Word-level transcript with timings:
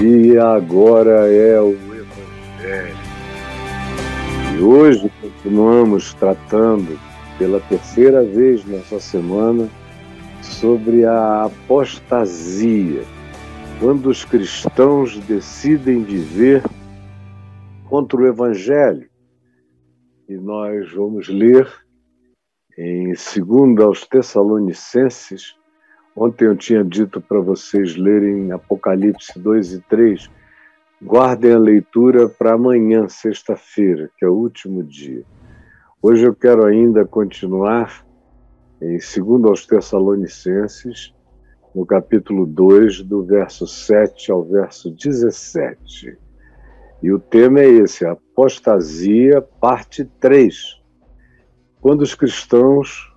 e 0.00 0.36
agora 0.38 1.32
é 1.32 1.60
o 1.60 1.72
Evangelho. 1.72 2.96
E 4.56 4.62
hoje 4.62 5.12
continuamos 5.20 6.14
tratando 6.14 6.98
pela 7.38 7.60
terceira 7.60 8.22
vez 8.22 8.64
nessa 8.64 8.98
semana 8.98 9.68
sobre 10.40 11.04
a 11.04 11.44
apostasia, 11.44 13.02
quando 13.80 14.06
os 14.06 14.24
cristãos 14.24 15.18
decidem 15.20 16.02
viver 16.02 16.62
contra 17.88 18.18
o 18.18 18.26
Evangelho. 18.26 19.08
E 20.28 20.34
nós 20.36 20.92
vamos 20.92 21.28
ler 21.28 21.70
em 22.78 23.12
2 23.12 23.80
aos 23.80 24.06
Tessalonicenses, 24.06 25.54
Ontem 26.14 26.44
eu 26.44 26.54
tinha 26.54 26.84
dito 26.84 27.22
para 27.22 27.40
vocês 27.40 27.96
lerem 27.96 28.52
Apocalipse 28.52 29.38
2 29.38 29.72
e 29.72 29.80
3. 29.80 30.30
Guardem 31.02 31.52
a 31.52 31.58
leitura 31.58 32.28
para 32.28 32.52
amanhã, 32.52 33.08
sexta-feira, 33.08 34.10
que 34.18 34.24
é 34.24 34.28
o 34.28 34.34
último 34.34 34.82
dia. 34.84 35.24
Hoje 36.02 36.26
eu 36.26 36.34
quero 36.34 36.66
ainda 36.66 37.06
continuar 37.06 38.04
em 38.80 38.98
2 38.98 39.44
aos 39.46 39.66
Tessalonicenses, 39.66 41.14
no 41.74 41.86
capítulo 41.86 42.44
2, 42.44 43.02
do 43.02 43.24
verso 43.24 43.66
7 43.66 44.30
ao 44.30 44.44
verso 44.44 44.90
17. 44.90 46.18
E 47.02 47.10
o 47.10 47.18
tema 47.18 47.60
é 47.60 47.68
esse, 47.68 48.04
apostasia, 48.04 49.40
parte 49.40 50.04
3. 50.20 50.78
Quando 51.80 52.02
os 52.02 52.14
cristãos 52.14 53.12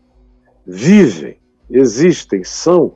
vivem 0.66 1.45
existem, 1.70 2.44
são 2.44 2.96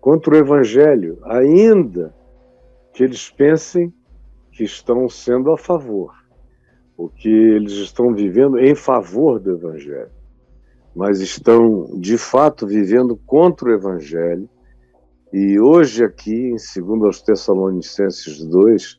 contra 0.00 0.34
o 0.34 0.36
Evangelho, 0.36 1.18
ainda 1.24 2.14
que 2.92 3.04
eles 3.04 3.30
pensem 3.30 3.92
que 4.52 4.64
estão 4.64 5.08
sendo 5.08 5.50
a 5.52 5.58
favor, 5.58 6.12
ou 6.96 7.08
que 7.08 7.28
eles 7.28 7.72
estão 7.72 8.14
vivendo 8.14 8.58
em 8.58 8.74
favor 8.74 9.38
do 9.38 9.52
Evangelho, 9.52 10.10
mas 10.94 11.20
estão 11.20 11.98
de 11.98 12.18
fato 12.18 12.66
vivendo 12.66 13.16
contra 13.16 13.68
o 13.68 13.72
Evangelho. 13.72 14.48
E 15.32 15.60
hoje, 15.60 16.04
aqui, 16.04 16.50
em 16.50 16.56
2 16.56 17.22
Tessalonicenses 17.22 18.44
2, 18.44 18.98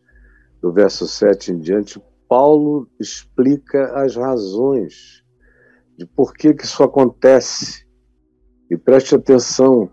do 0.61 0.72
verso 0.72 1.07
7 1.07 1.52
em 1.52 1.59
diante, 1.59 2.02
Paulo 2.30 2.88
explica 2.97 3.91
as 4.02 4.16
razões 4.16 5.22
de 5.97 6.05
por 6.05 6.33
que, 6.33 6.53
que 6.53 6.63
isso 6.63 6.81
acontece 6.81 7.85
e 8.72 8.77
preste 8.77 9.14
atenção, 9.14 9.91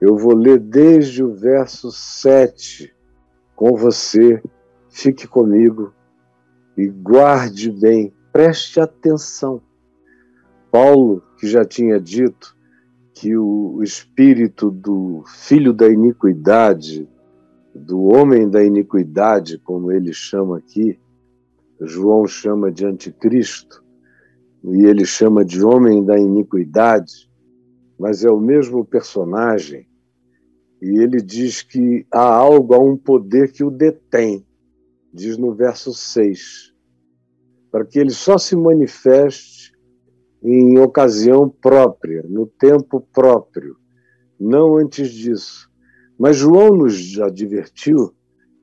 eu 0.00 0.16
vou 0.16 0.34
ler 0.34 0.58
desde 0.58 1.22
o 1.22 1.34
verso 1.34 1.92
7 1.92 2.90
com 3.54 3.76
você. 3.76 4.42
Fique 4.88 5.28
comigo 5.28 5.92
e 6.74 6.88
guarde 6.88 7.70
bem, 7.70 8.10
preste 8.32 8.80
atenção. 8.80 9.60
Paulo, 10.70 11.22
que 11.38 11.46
já 11.46 11.66
tinha 11.66 12.00
dito 12.00 12.56
que 13.12 13.36
o 13.36 13.82
espírito 13.82 14.70
do 14.70 15.22
filho 15.26 15.74
da 15.74 15.86
iniquidade, 15.86 17.06
do 17.74 18.04
homem 18.04 18.48
da 18.48 18.64
iniquidade, 18.64 19.58
como 19.58 19.92
ele 19.92 20.14
chama 20.14 20.56
aqui, 20.56 20.98
João 21.78 22.26
chama 22.26 22.72
de 22.72 22.86
anticristo, 22.86 23.84
e 24.64 24.86
ele 24.86 25.04
chama 25.04 25.44
de 25.44 25.62
homem 25.62 26.02
da 26.02 26.18
iniquidade, 26.18 27.27
mas 27.98 28.24
é 28.24 28.30
o 28.30 28.40
mesmo 28.40 28.84
personagem, 28.84 29.88
e 30.80 31.02
ele 31.02 31.20
diz 31.20 31.62
que 31.62 32.06
há 32.10 32.22
algo, 32.22 32.74
há 32.74 32.78
um 32.78 32.96
poder 32.96 33.50
que 33.50 33.64
o 33.64 33.70
detém, 33.70 34.46
diz 35.12 35.36
no 35.36 35.54
verso 35.54 35.92
6, 35.92 36.72
para 37.70 37.84
que 37.84 37.98
ele 37.98 38.10
só 38.10 38.38
se 38.38 38.54
manifeste 38.54 39.72
em 40.42 40.78
ocasião 40.78 41.48
própria, 41.48 42.24
no 42.28 42.46
tempo 42.46 43.00
próprio, 43.12 43.76
não 44.38 44.76
antes 44.76 45.10
disso. 45.10 45.68
Mas 46.16 46.36
João 46.36 46.76
nos 46.76 47.18
advertiu 47.20 48.14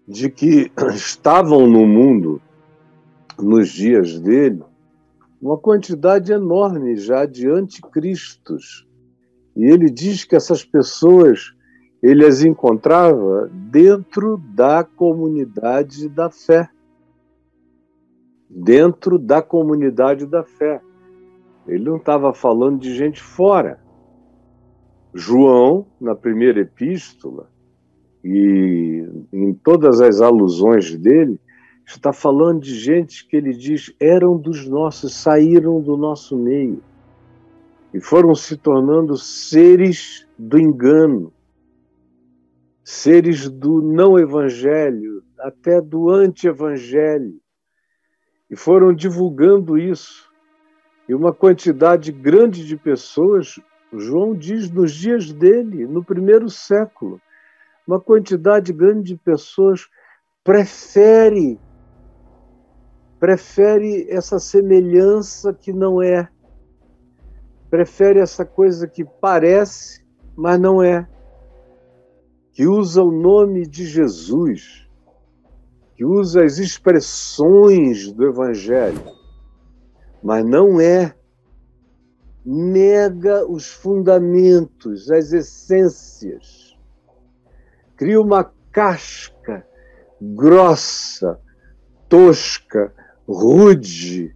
de 0.07 0.29
que 0.29 0.71
estavam 0.95 1.67
no 1.67 1.85
mundo, 1.85 2.41
nos 3.37 3.69
dias 3.69 4.17
dele, 4.19 4.63
uma 5.41 5.57
quantidade 5.57 6.31
enorme 6.31 6.95
já 6.95 7.25
de 7.25 7.49
anticristos, 7.49 8.87
e 9.55 9.65
ele 9.65 9.89
diz 9.89 10.25
que 10.25 10.35
essas 10.35 10.65
pessoas 10.65 11.53
ele 12.03 12.25
as 12.25 12.43
encontrava 12.43 13.49
dentro 13.51 14.37
da 14.37 14.83
comunidade 14.83 16.09
da 16.09 16.29
fé. 16.29 16.69
Dentro 18.49 19.17
da 19.17 19.41
comunidade 19.41 20.25
da 20.25 20.43
fé. 20.43 20.81
Ele 21.67 21.85
não 21.85 21.97
estava 21.97 22.33
falando 22.33 22.79
de 22.79 22.93
gente 22.93 23.21
fora. 23.21 23.79
João, 25.13 25.87
na 25.99 26.13
primeira 26.13 26.59
epístola, 26.59 27.49
e 28.23 29.07
em 29.31 29.53
todas 29.53 30.01
as 30.01 30.19
alusões 30.19 30.95
dele, 30.97 31.39
está 31.87 32.11
falando 32.11 32.61
de 32.61 32.75
gente 32.75 33.25
que 33.27 33.37
ele 33.37 33.53
diz 33.53 33.95
eram 33.99 34.37
dos 34.37 34.67
nossos, 34.67 35.15
saíram 35.15 35.81
do 35.81 35.95
nosso 35.95 36.37
meio 36.37 36.83
e 37.95 38.01
foram 38.01 38.35
se 38.35 38.57
tornando 38.57 39.15
seres 39.15 40.27
do 40.37 40.59
engano, 40.59 41.31
seres 42.83 43.47
do 43.47 43.81
não 43.81 44.19
evangelho, 44.19 45.23
até 45.39 45.79
do 45.79 46.09
anti-evangelho, 46.09 47.39
e 48.49 48.55
foram 48.57 48.93
divulgando 48.93 49.77
isso. 49.77 50.29
E 51.07 51.15
uma 51.15 51.33
quantidade 51.33 52.11
grande 52.11 52.65
de 52.65 52.75
pessoas, 52.75 53.61
João 53.93 54.35
diz 54.35 54.69
nos 54.69 54.93
dias 54.93 55.31
dele, 55.31 55.87
no 55.87 56.03
primeiro 56.03 56.49
século, 56.49 57.21
uma 57.87 58.01
quantidade 58.01 58.73
grande 58.73 59.13
de 59.13 59.15
pessoas 59.15 59.87
prefere 60.43 61.57
prefere 63.21 64.05
essa 64.09 64.37
semelhança 64.37 65.53
que 65.53 65.71
não 65.71 66.01
é 66.03 66.29
prefere 67.69 68.19
essa 68.19 68.45
coisa 68.45 68.87
que 68.87 69.03
parece, 69.03 70.05
mas 70.35 70.59
não 70.59 70.81
é, 70.81 71.07
que 72.51 72.67
usa 72.67 73.03
o 73.03 73.11
nome 73.11 73.65
de 73.65 73.85
Jesus, 73.85 74.87
que 75.95 76.05
usa 76.05 76.43
as 76.43 76.57
expressões 76.57 78.11
do 78.11 78.25
Evangelho, 78.25 79.03
mas 80.23 80.45
não 80.45 80.79
é, 80.79 81.15
nega 82.45 83.45
os 83.45 83.67
fundamentos, 83.67 85.09
as 85.09 85.33
essências, 85.33 86.77
cria 87.95 88.19
uma 88.21 88.51
casca 88.71 89.65
grossa, 90.21 91.39
tosca, 92.09 92.93
rude, 93.27 94.34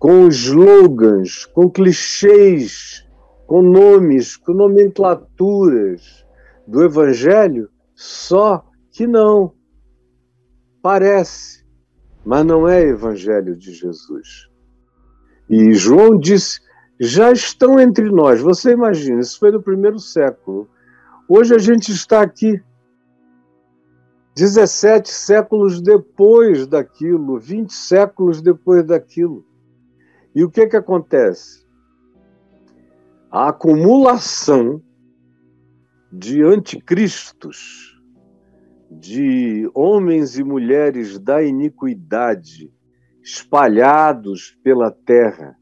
com 0.00 0.28
slogans, 0.28 1.44
com 1.44 1.68
clichês, 1.68 3.06
com 3.46 3.60
nomes, 3.60 4.34
com 4.34 4.54
nomenclaturas 4.54 6.24
do 6.66 6.82
Evangelho, 6.82 7.68
só 7.94 8.64
que 8.90 9.06
não. 9.06 9.52
Parece, 10.80 11.66
mas 12.24 12.46
não 12.46 12.66
é 12.66 12.80
Evangelho 12.80 13.54
de 13.54 13.74
Jesus. 13.74 14.48
E 15.50 15.74
João 15.74 16.18
disse: 16.18 16.60
já 16.98 17.30
estão 17.30 17.78
entre 17.78 18.10
nós. 18.10 18.40
Você 18.40 18.72
imagina, 18.72 19.20
isso 19.20 19.38
foi 19.38 19.52
no 19.52 19.62
primeiro 19.62 19.98
século. 19.98 20.66
Hoje 21.28 21.54
a 21.54 21.58
gente 21.58 21.92
está 21.92 22.22
aqui, 22.22 22.58
17 24.34 25.10
séculos 25.10 25.82
depois 25.82 26.66
daquilo, 26.66 27.38
20 27.38 27.70
séculos 27.70 28.40
depois 28.40 28.82
daquilo. 28.82 29.49
E 30.34 30.44
o 30.44 30.50
que, 30.50 30.66
que 30.66 30.76
acontece? 30.76 31.66
A 33.30 33.48
acumulação 33.48 34.82
de 36.12 36.42
anticristos, 36.42 38.00
de 38.90 39.70
homens 39.74 40.38
e 40.38 40.44
mulheres 40.44 41.18
da 41.18 41.42
iniquidade 41.42 42.72
espalhados 43.22 44.58
pela 44.62 44.90
terra, 44.90 45.56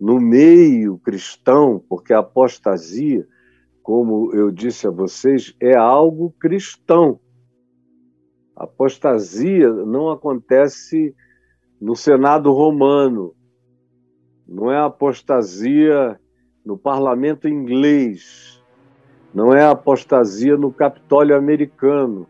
no 0.00 0.20
meio 0.20 0.98
cristão, 0.98 1.82
porque 1.88 2.12
a 2.12 2.18
apostasia, 2.18 3.26
como 3.82 4.34
eu 4.34 4.50
disse 4.50 4.86
a 4.86 4.90
vocês, 4.90 5.54
é 5.60 5.76
algo 5.76 6.34
cristão. 6.38 7.20
A 8.56 8.64
apostasia 8.64 9.70
não 9.70 10.10
acontece 10.10 11.14
no 11.80 11.94
Senado 11.94 12.52
romano, 12.52 13.35
não 14.48 14.70
é 14.70 14.78
apostasia 14.78 16.18
no 16.64 16.76
parlamento 16.76 17.48
inglês, 17.48 18.62
não 19.34 19.52
é 19.52 19.64
apostasia 19.64 20.56
no 20.56 20.72
Capitólio 20.72 21.36
americano, 21.36 22.26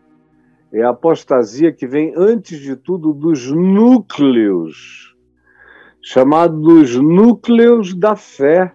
é 0.73 0.83
apostasia 0.83 1.73
que 1.73 1.87
vem 1.87 2.13
antes 2.17 2.59
de 2.59 2.77
tudo 2.77 3.13
dos 3.13 3.51
núcleos, 3.51 5.15
chamados 6.03 6.97
núcleos 6.97 7.95
da 7.95 8.17
fé, 8.17 8.73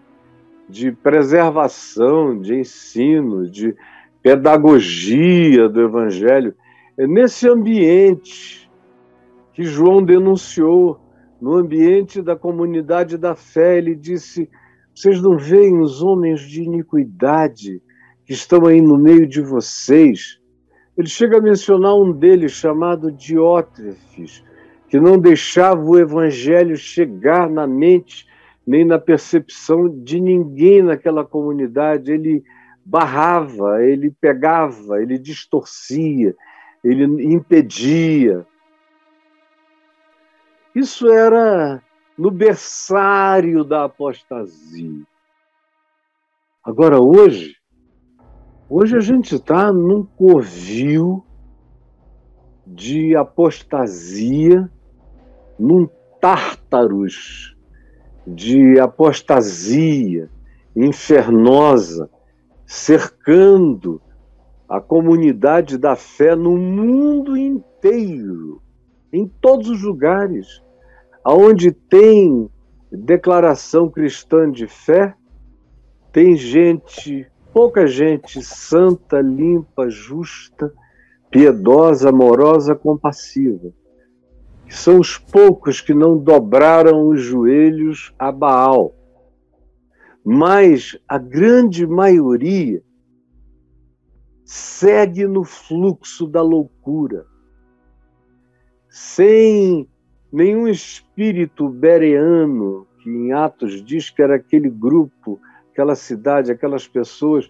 de 0.68 0.92
preservação, 0.92 2.40
de 2.40 2.56
ensino, 2.56 3.50
de 3.50 3.76
pedagogia 4.24 5.68
do 5.68 5.82
evangelho. 5.82 6.56
É 6.98 7.06
nesse 7.06 7.48
ambiente 7.48 8.70
que 9.54 9.64
João 9.64 10.02
denunciou, 10.02 11.00
no 11.42 11.56
ambiente 11.56 12.22
da 12.22 12.36
comunidade 12.36 13.18
da 13.18 13.36
fé, 13.36 13.80
ele 13.80 13.96
disse: 13.96 14.48
Vocês 14.94 15.20
não 15.20 15.38
veem 15.38 15.80
os 15.80 16.04
homens 16.04 16.42
de 16.42 16.62
iniquidade 16.62 17.82
que 18.26 18.34
estão 18.34 18.68
aí 18.68 18.80
no 18.80 18.98
meio 18.98 19.28
de 19.28 19.42
vocês? 19.42 20.40
Ele 20.96 21.10
chega 21.10 21.38
a 21.38 21.42
mencionar 21.42 21.96
um 21.96 22.12
deles 22.12 22.52
chamado 22.52 23.12
Diótrefes, 23.12 24.44
que 24.88 25.00
não 25.00 25.18
deixava 25.18 25.82
o 25.82 25.98
evangelho 25.98 26.78
chegar 26.78 27.50
na 27.50 27.66
mente 27.66 28.30
nem 28.68 28.86
na 28.86 29.00
percepção 29.00 29.90
de 29.90 30.22
ninguém 30.22 30.84
naquela 30.84 31.26
comunidade. 31.26 32.12
Ele 32.12 32.44
barrava, 32.86 33.84
ele 33.84 34.12
pegava, 34.22 35.02
ele 35.02 35.18
distorcia, 35.18 36.36
ele 36.84 37.06
impedia. 37.34 38.46
Isso 40.74 41.10
era 41.10 41.84
no 42.18 42.32
berçário 42.32 43.64
da 43.64 43.86
apostasia. 43.86 45.06
Agora, 46.64 47.02
hoje, 47.02 47.56
hoje 48.70 48.96
a 48.96 49.02
gente 49.02 49.36
está 49.36 49.74
num 49.74 50.06
covil 50.06 51.26
de 52.66 53.16
apostasia, 53.16 54.72
num 55.60 55.90
tártaros 56.22 57.58
de 58.26 58.80
apostasia 58.80 60.30
infernosa, 60.74 62.10
cercando 62.66 64.02
a 64.70 64.80
comunidade 64.80 65.78
da 65.78 65.98
fé 65.98 66.34
no 66.34 66.56
mundo 66.56 67.36
inteiro, 67.36 68.62
em 69.12 69.28
todos 69.28 69.70
os 69.70 69.82
lugares, 69.82 70.64
aonde 71.24 71.72
tem 71.72 72.50
declaração 72.92 73.90
cristã 73.90 74.50
de 74.50 74.68
fé, 74.68 75.16
tem 76.12 76.36
gente, 76.36 77.28
pouca 77.54 77.88
gente 77.88 78.42
santa, 78.42 79.22
limpa, 79.22 79.90
justa, 79.90 80.74
piedosa, 81.30 82.10
amorosa, 82.10 82.76
compassiva. 82.76 83.72
São 84.70 85.00
os 85.00 85.18
poucos 85.18 85.82
que 85.82 85.94
não 85.94 86.18
dobraram 86.18 87.08
os 87.08 87.22
joelhos 87.22 88.14
a 88.18 88.32
Baal. 88.32 88.96
Mas 90.24 90.98
a 91.08 91.18
grande 91.18 91.86
maioria 91.88 92.82
segue 94.46 95.26
no 95.26 95.44
fluxo 95.44 96.28
da 96.28 96.42
loucura, 96.42 97.26
sem 98.92 99.88
nenhum 100.32 100.68
espírito 100.68 101.70
bereano, 101.70 102.86
que 103.02 103.10
em 103.10 103.32
Atos 103.32 103.82
diz 103.84 104.10
que 104.10 104.22
era 104.22 104.36
aquele 104.36 104.70
grupo, 104.70 105.40
aquela 105.72 105.96
cidade, 105.96 106.52
aquelas 106.52 106.90
pessoas 106.90 107.50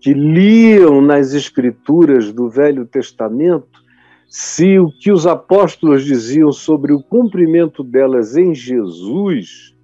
que 0.00 0.12
liam 0.12 1.00
nas 1.00 1.32
escrituras 1.32 2.32
do 2.32 2.48
Velho 2.48 2.84
Testamento 2.84 3.78
se 4.28 4.80
o 4.80 4.90
que 4.90 5.12
os 5.12 5.28
apóstolos 5.28 6.04
diziam 6.04 6.50
sobre 6.50 6.92
o 6.92 7.02
cumprimento 7.02 7.84
delas 7.84 8.36
em 8.36 8.52
Jesus 8.52 9.76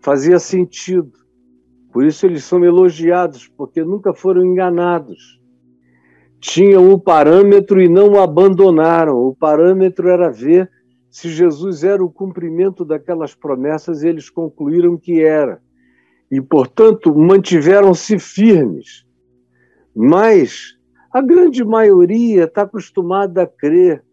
fazia 0.00 0.38
sentido. 0.38 1.12
Por 1.92 2.04
isso 2.04 2.26
eles 2.26 2.44
são 2.44 2.64
elogiados, 2.64 3.48
porque 3.48 3.82
nunca 3.82 4.14
foram 4.14 4.44
enganados 4.44 5.40
tinham 6.44 6.92
o 6.92 6.98
parâmetro 6.98 7.80
e 7.80 7.88
não 7.88 8.10
o 8.10 8.20
abandonaram. 8.20 9.16
O 9.16 9.34
parâmetro 9.34 10.10
era 10.10 10.30
ver 10.30 10.70
se 11.10 11.30
Jesus 11.30 11.82
era 11.82 12.04
o 12.04 12.10
cumprimento 12.10 12.84
daquelas 12.84 13.34
promessas 13.34 14.02
e 14.02 14.08
eles 14.08 14.28
concluíram 14.28 14.98
que 14.98 15.22
era. 15.22 15.58
E, 16.30 16.42
portanto, 16.42 17.14
mantiveram-se 17.14 18.18
firmes. 18.18 19.06
Mas 19.96 20.76
a 21.10 21.22
grande 21.22 21.64
maioria 21.64 22.44
está 22.44 22.62
acostumada 22.62 23.44
a 23.44 23.46
crer 23.46 24.04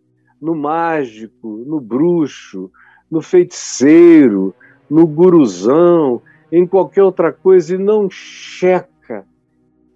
no 0.41 0.55
mágico, 0.55 1.65
no 1.67 1.81
bruxo, 1.81 2.71
no 3.09 3.21
feiticeiro, 3.21 4.55
no 4.89 5.05
guruzão, 5.05 6.21
em 6.49 6.65
qualquer 6.65 7.03
outra 7.03 7.33
coisa 7.33 7.75
e 7.75 7.77
não 7.77 8.09
checa, 8.09 9.25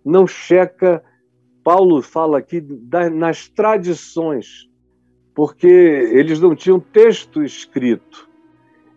não 0.03 0.27
checa 0.27 1.01
Paulo 1.65 1.99
fala 1.99 2.37
aqui 2.37 2.63
nas 3.11 3.49
tradições, 3.49 4.69
porque 5.33 5.65
eles 5.65 6.39
não 6.39 6.55
tinham 6.55 6.79
texto 6.79 7.41
escrito, 7.41 8.29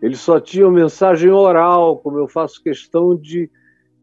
eles 0.02 0.20
só 0.20 0.38
tinham 0.38 0.70
mensagem 0.70 1.30
oral, 1.30 1.96
como 1.96 2.18
eu 2.18 2.28
faço 2.28 2.62
questão 2.62 3.16
de 3.16 3.50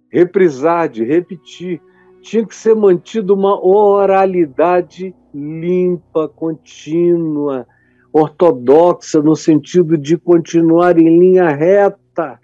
reprisar, 0.09 0.89
de 0.89 1.03
repetir. 1.03 1.79
Tinha 2.23 2.44
que 2.44 2.56
ser 2.56 2.75
mantida 2.75 3.31
uma 3.35 3.63
oralidade 3.63 5.13
limpa, 5.31 6.27
contínua, 6.27 7.68
ortodoxa, 8.11 9.21
no 9.21 9.35
sentido 9.35 9.95
de 9.95 10.18
continuar 10.18 10.97
em 10.97 11.19
linha 11.19 11.50
reta, 11.50 12.39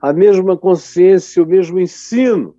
a 0.00 0.12
mesma 0.12 0.56
consciência, 0.56 1.44
o 1.44 1.46
mesmo 1.46 1.78
ensino. 1.78 2.56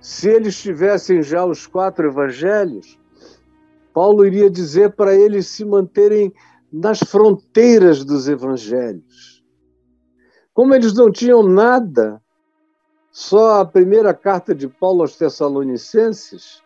Se 0.00 0.28
eles 0.28 0.60
tivessem 0.60 1.22
já 1.22 1.44
os 1.44 1.66
quatro 1.66 2.06
evangelhos, 2.06 2.98
Paulo 3.92 4.24
iria 4.24 4.48
dizer 4.48 4.92
para 4.92 5.14
eles 5.14 5.48
se 5.48 5.64
manterem 5.64 6.32
nas 6.72 7.00
fronteiras 7.00 8.04
dos 8.04 8.28
evangelhos. 8.28 9.42
Como 10.54 10.74
eles 10.74 10.94
não 10.94 11.10
tinham 11.10 11.42
nada, 11.42 12.22
só 13.10 13.60
a 13.60 13.64
primeira 13.64 14.14
carta 14.14 14.54
de 14.54 14.68
Paulo 14.68 15.02
aos 15.02 15.16
Tessalonicenses, 15.16 16.62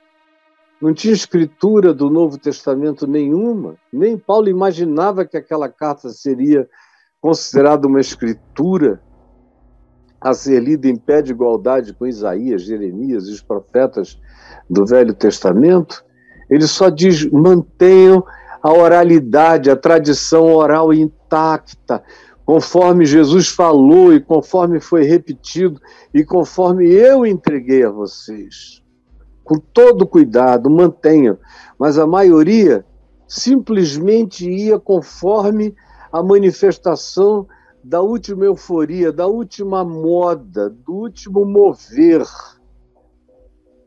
não 0.80 0.92
tinha 0.92 1.14
escritura 1.14 1.94
do 1.94 2.10
Novo 2.10 2.36
Testamento 2.36 3.06
nenhuma, 3.06 3.76
nem 3.92 4.18
Paulo 4.18 4.48
imaginava 4.48 5.24
que 5.24 5.36
aquela 5.36 5.68
carta 5.68 6.10
seria 6.10 6.68
considerada 7.20 7.86
uma 7.86 8.00
escritura 8.00 9.00
a 10.22 10.32
ser 10.32 10.60
lida 10.60 10.88
em 10.88 10.96
pé 10.96 11.20
de 11.20 11.32
igualdade 11.32 11.92
com 11.92 12.06
Isaías, 12.06 12.62
Jeremias 12.62 13.26
e 13.26 13.32
os 13.32 13.42
profetas 13.42 14.18
do 14.70 14.86
Velho 14.86 15.12
Testamento, 15.12 16.04
ele 16.48 16.66
só 16.66 16.88
diz: 16.88 17.28
mantenham 17.30 18.24
a 18.62 18.72
oralidade, 18.72 19.70
a 19.70 19.76
tradição 19.76 20.44
oral 20.54 20.94
intacta, 20.94 22.02
conforme 22.44 23.04
Jesus 23.04 23.48
falou 23.48 24.14
e 24.14 24.20
conforme 24.20 24.80
foi 24.80 25.04
repetido 25.04 25.80
e 26.14 26.24
conforme 26.24 26.88
eu 26.88 27.26
entreguei 27.26 27.84
a 27.84 27.90
vocês. 27.90 28.82
Com 29.42 29.56
todo 29.56 30.06
cuidado, 30.06 30.70
mantenham. 30.70 31.36
Mas 31.76 31.98
a 31.98 32.06
maioria 32.06 32.84
simplesmente 33.26 34.48
ia 34.48 34.78
conforme 34.78 35.74
a 36.12 36.22
manifestação 36.22 37.48
da 37.82 38.00
última 38.00 38.44
euforia, 38.44 39.12
da 39.12 39.26
última 39.26 39.84
moda, 39.84 40.70
do 40.70 40.94
último 40.94 41.44
mover, 41.44 42.24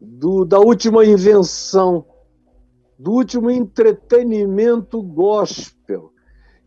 do, 0.01 0.43
da 0.43 0.59
última 0.59 1.05
invenção, 1.05 2.05
do 2.99 3.11
último 3.11 3.49
entretenimento 3.49 5.01
gospel, 5.01 6.11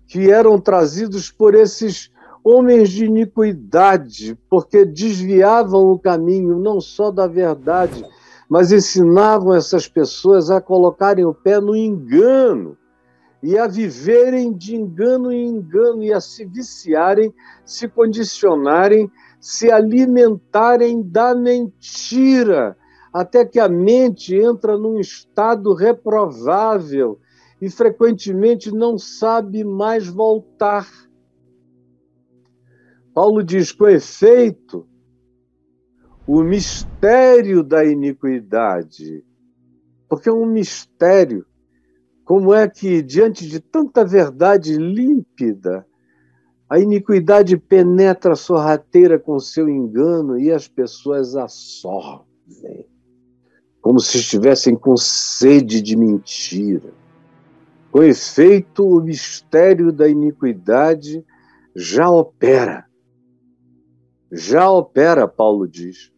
que 0.06 0.30
eram 0.30 0.58
trazidos 0.58 1.30
por 1.30 1.54
esses 1.54 2.10
homens 2.42 2.88
de 2.90 3.04
iniquidade, 3.04 4.38
porque 4.48 4.84
desviavam 4.84 5.92
o 5.92 5.98
caminho 5.98 6.58
não 6.58 6.80
só 6.80 7.10
da 7.10 7.26
verdade, 7.26 8.04
mas 8.48 8.72
ensinavam 8.72 9.54
essas 9.54 9.86
pessoas 9.86 10.50
a 10.50 10.60
colocarem 10.60 11.26
o 11.26 11.34
pé 11.34 11.60
no 11.60 11.76
engano 11.76 12.76
e 13.42 13.56
a 13.56 13.66
viverem 13.66 14.52
de 14.52 14.74
engano 14.74 15.32
em 15.32 15.48
engano 15.48 16.02
e 16.02 16.12
a 16.12 16.20
se 16.20 16.44
viciarem, 16.44 17.32
se 17.64 17.88
condicionarem, 17.88 19.10
se 19.40 19.70
alimentarem 19.70 21.02
da 21.02 21.34
mentira, 21.34 22.76
até 23.12 23.44
que 23.44 23.60
a 23.60 23.68
mente 23.68 24.34
entra 24.34 24.76
num 24.76 24.98
estado 24.98 25.72
reprovável 25.72 27.18
e 27.60 27.70
frequentemente 27.70 28.72
não 28.72 28.98
sabe 28.98 29.64
mais 29.64 30.06
voltar. 30.06 30.88
Paulo 33.14 33.42
diz: 33.42 33.72
com 33.72 33.88
efeito, 33.88 34.86
o 36.26 36.42
mistério 36.42 37.62
da 37.62 37.84
iniquidade, 37.84 39.24
porque 40.08 40.28
é 40.28 40.32
um 40.32 40.46
mistério 40.46 41.46
como 42.28 42.52
é 42.52 42.68
que, 42.68 43.00
diante 43.00 43.48
de 43.48 43.58
tanta 43.58 44.04
verdade 44.04 44.76
límpida, 44.76 45.86
a 46.68 46.78
iniquidade 46.78 47.56
penetra 47.56 48.36
sorrateira 48.36 49.18
com 49.18 49.40
seu 49.40 49.66
engano 49.66 50.38
e 50.38 50.52
as 50.52 50.68
pessoas 50.68 51.34
absorvem, 51.34 52.84
como 53.80 53.98
se 53.98 54.18
estivessem 54.18 54.76
com 54.76 54.94
sede 54.94 55.80
de 55.80 55.96
mentira. 55.96 56.92
Com 57.90 58.02
efeito, 58.02 58.86
o 58.86 59.00
mistério 59.00 59.90
da 59.90 60.06
iniquidade 60.06 61.24
já 61.74 62.10
opera. 62.10 62.84
Já 64.30 64.70
opera, 64.70 65.26
Paulo 65.26 65.66
diz. 65.66 66.12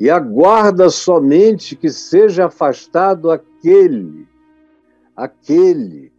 E 0.00 0.10
aguarda 0.10 0.90
somente 0.90 1.76
que 1.76 1.88
seja 1.88 2.46
afastado 2.46 3.30
aquele, 3.30 4.27
aquele 5.18 6.12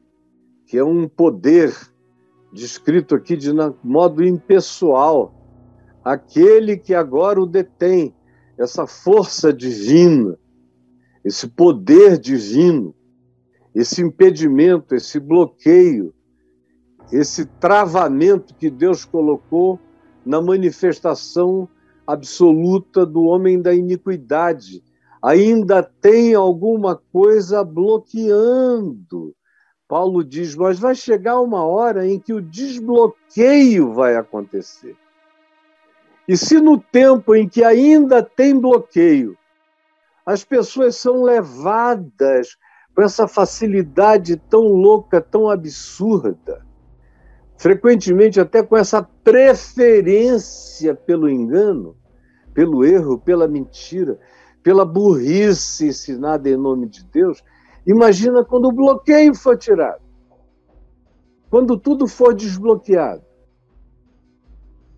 que 0.66 0.78
é 0.78 0.84
um 0.84 1.08
poder 1.08 1.74
descrito 2.52 3.16
aqui 3.16 3.38
de 3.38 3.50
modo 3.82 4.22
impessoal, 4.22 5.34
aquele 6.04 6.76
que 6.76 6.94
agora 6.94 7.42
o 7.42 7.46
detém, 7.46 8.14
essa 8.58 8.86
força 8.86 9.54
divina, 9.54 10.38
esse 11.24 11.48
poder 11.48 12.18
divino, 12.18 12.94
esse 13.74 14.02
impedimento, 14.02 14.94
esse 14.94 15.18
bloqueio, 15.18 16.14
esse 17.10 17.46
travamento 17.46 18.54
que 18.54 18.70
Deus 18.70 19.06
colocou 19.06 19.80
na 20.26 20.42
manifestação 20.42 21.70
absoluta 22.06 23.06
do 23.06 23.24
homem 23.24 23.62
da 23.62 23.74
iniquidade. 23.74 24.84
Ainda 25.22 25.84
tem 25.84 26.34
alguma 26.34 26.96
coisa 26.96 27.64
bloqueando 27.64 29.36
Paulo 29.90 30.24
diz: 30.24 30.56
Mas 30.56 30.80
vai 30.80 30.94
chegar 30.94 31.42
uma 31.42 31.66
hora 31.66 32.08
em 32.08 32.20
que 32.20 32.32
o 32.32 32.40
desbloqueio 32.40 33.92
vai 33.92 34.16
acontecer. 34.16 34.96
E 36.28 36.38
se 36.38 36.62
no 36.62 36.78
tempo 36.78 37.36
em 37.36 37.50
que 37.50 37.64
ainda 37.64 38.22
tem 38.22 38.58
bloqueio, 38.58 39.36
as 40.24 40.44
pessoas 40.44 40.96
são 40.96 41.24
levadas 41.24 42.56
com 42.96 43.02
essa 43.02 43.28
facilidade 43.28 44.38
tão 44.38 44.62
louca, 44.68 45.20
tão 45.20 45.50
absurda, 45.50 46.64
frequentemente 47.58 48.40
até 48.40 48.62
com 48.62 48.78
essa 48.78 49.02
preferência 49.02 50.94
pelo 50.94 51.28
engano, 51.28 51.98
pelo 52.54 52.86
erro, 52.86 53.18
pela 53.18 53.48
mentira, 53.48 54.20
pela 54.70 54.86
burrice 54.86 55.88
ensinada 55.88 56.48
em 56.48 56.56
nome 56.56 56.88
de 56.88 57.04
Deus, 57.06 57.44
Imagina 57.88 58.46
quando 58.46 58.68
o 58.68 58.72
bloqueio 58.72 59.34
for 59.34 59.58
tirado. 59.58 60.04
Quando 61.50 61.76
tudo 61.76 62.08
for 62.08 62.36
desbloqueado. 62.36 63.26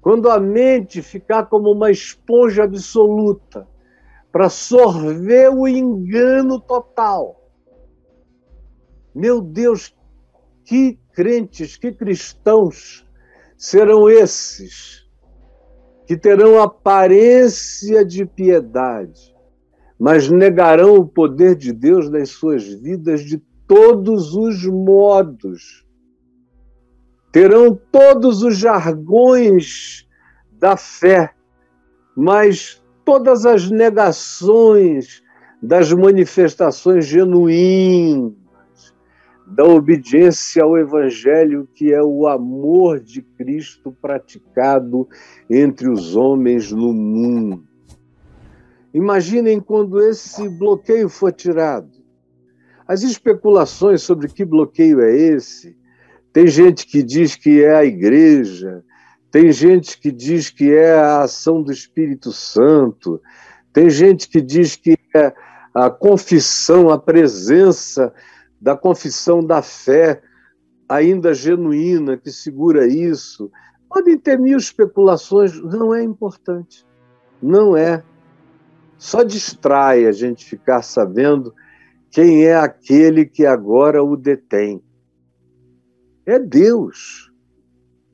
Quando 0.01 0.29
a 0.29 0.41
mente 0.41 1.01
ficar 1.01 1.45
como 1.45 1.71
uma 1.71 1.89
esponja 1.89 2.65
absoluta 2.65 3.65
para 4.29 4.49
sorver 4.49 5.49
o 5.49 5.65
engano 5.65 6.59
total. 6.59 7.49
Meu 9.15 9.39
Deus, 9.39 9.95
que 10.65 10.99
crentes, 11.13 11.77
que 11.77 11.93
cristãos 11.93 13.07
serão 13.55 14.09
esses 14.09 15.09
que 16.05 16.17
terão 16.17 16.61
aparência 16.61 18.03
de 18.03 18.25
piedade, 18.25 19.30
mas 20.01 20.27
negarão 20.31 20.95
o 20.95 21.07
poder 21.07 21.55
de 21.55 21.71
Deus 21.71 22.09
nas 22.09 22.29
suas 22.29 22.67
vidas 22.67 23.21
de 23.21 23.37
todos 23.67 24.33
os 24.33 24.65
modos. 24.65 25.85
Terão 27.31 27.79
todos 27.91 28.41
os 28.41 28.57
jargões 28.57 30.07
da 30.53 30.75
fé, 30.75 31.35
mas 32.17 32.83
todas 33.05 33.45
as 33.45 33.69
negações 33.69 35.21
das 35.61 35.93
manifestações 35.93 37.05
genuínas 37.05 38.33
da 39.45 39.65
obediência 39.65 40.63
ao 40.63 40.79
Evangelho, 40.79 41.69
que 41.75 41.93
é 41.93 42.01
o 42.01 42.27
amor 42.27 42.99
de 42.99 43.21
Cristo 43.21 43.95
praticado 44.01 45.07
entre 45.47 45.87
os 45.87 46.15
homens 46.15 46.71
no 46.71 46.91
mundo. 46.91 47.70
Imaginem 48.93 49.59
quando 49.59 50.01
esse 50.01 50.47
bloqueio 50.49 51.07
for 51.07 51.31
tirado. 51.31 51.89
As 52.87 53.03
especulações 53.03 54.01
sobre 54.01 54.27
que 54.27 54.43
bloqueio 54.43 54.99
é 55.01 55.15
esse. 55.15 55.77
Tem 56.33 56.47
gente 56.47 56.85
que 56.85 57.01
diz 57.01 57.35
que 57.35 57.63
é 57.63 57.75
a 57.75 57.85
igreja, 57.85 58.83
tem 59.29 59.51
gente 59.51 59.97
que 59.97 60.11
diz 60.11 60.49
que 60.49 60.73
é 60.73 60.93
a 60.95 61.21
ação 61.21 61.61
do 61.61 61.71
Espírito 61.71 62.31
Santo, 62.31 63.21
tem 63.73 63.89
gente 63.89 64.27
que 64.27 64.41
diz 64.41 64.75
que 64.75 64.97
é 65.15 65.33
a 65.73 65.89
confissão, 65.89 66.89
a 66.89 66.97
presença 66.97 68.13
da 68.59 68.75
confissão 68.75 69.43
da 69.43 69.61
fé 69.61 70.21
ainda 70.87 71.33
genuína 71.33 72.17
que 72.17 72.29
segura 72.29 72.85
isso. 72.85 73.49
Podem 73.89 74.17
ter 74.17 74.37
mil 74.37 74.57
especulações, 74.57 75.57
não 75.61 75.93
é 75.95 76.03
importante. 76.03 76.85
Não 77.41 77.75
é. 77.75 78.03
Só 79.01 79.23
distrai 79.23 80.05
a 80.05 80.11
gente 80.11 80.45
ficar 80.45 80.83
sabendo 80.83 81.55
quem 82.11 82.45
é 82.45 82.55
aquele 82.55 83.25
que 83.25 83.47
agora 83.47 84.03
o 84.03 84.15
detém. 84.15 84.79
É 86.23 86.37
Deus. 86.37 87.33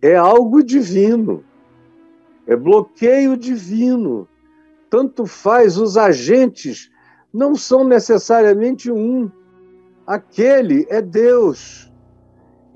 É 0.02 0.16
algo 0.16 0.64
divino. 0.64 1.44
É 2.48 2.56
bloqueio 2.56 3.36
divino. 3.36 4.30
Tanto 4.90 5.26
faz, 5.26 5.78
os 5.78 5.98
agentes 5.98 6.90
não 7.34 7.54
são 7.54 7.84
necessariamente 7.84 8.90
um. 8.90 9.30
Aquele 10.08 10.88
é 10.90 11.02
Deus. 11.02 11.92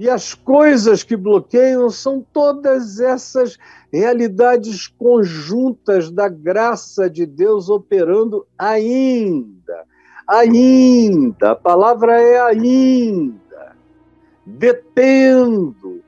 E 0.01 0.09
as 0.09 0.33
coisas 0.33 1.03
que 1.03 1.15
bloqueiam 1.15 1.87
são 1.91 2.25
todas 2.33 2.99
essas 2.99 3.59
realidades 3.93 4.87
conjuntas 4.87 6.09
da 6.09 6.27
graça 6.27 7.07
de 7.07 7.23
Deus 7.23 7.69
operando 7.69 8.47
ainda. 8.57 9.85
Ainda, 10.27 11.51
a 11.51 11.55
palavra 11.55 12.19
é 12.19 12.41
ainda. 12.41 13.75
Detendo, 14.43 16.03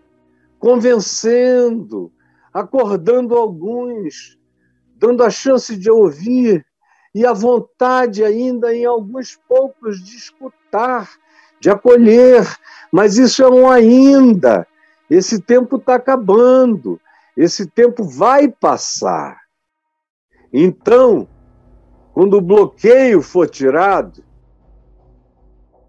convencendo, 0.58 2.12
acordando 2.52 3.36
alguns, 3.36 4.40
dando 4.96 5.24
a 5.24 5.30
chance 5.30 5.78
de 5.78 5.92
ouvir 5.92 6.66
e 7.14 7.28
a 7.28 7.32
vontade 7.32 8.24
ainda 8.24 8.76
em 8.76 8.86
alguns 8.86 9.40
poucos 9.48 10.04
de 10.04 10.16
escutar, 10.16 11.12
de 11.62 11.70
acolher, 11.70 12.44
mas 12.94 13.18
isso 13.18 13.42
é 13.42 13.50
um 13.50 13.68
ainda. 13.68 14.68
Esse 15.10 15.42
tempo 15.42 15.78
está 15.78 15.96
acabando. 15.96 17.02
Esse 17.36 17.66
tempo 17.66 18.04
vai 18.04 18.48
passar. 18.48 19.42
Então, 20.54 21.28
quando 22.14 22.38
o 22.38 22.42
bloqueio 22.42 23.20
for 23.24 23.50
tirado, 23.50 24.24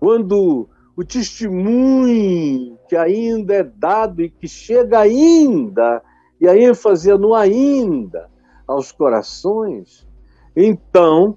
quando 0.00 0.66
o 0.96 1.04
testemunho 1.04 2.78
que 2.88 2.96
ainda 2.96 3.52
é 3.56 3.62
dado 3.62 4.22
e 4.22 4.30
que 4.30 4.48
chega 4.48 5.00
ainda, 5.00 6.02
e 6.40 6.48
a 6.48 6.56
ênfase 6.56 7.10
é 7.10 7.18
no 7.18 7.34
ainda 7.34 8.30
aos 8.66 8.90
corações, 8.90 10.08
então, 10.56 11.36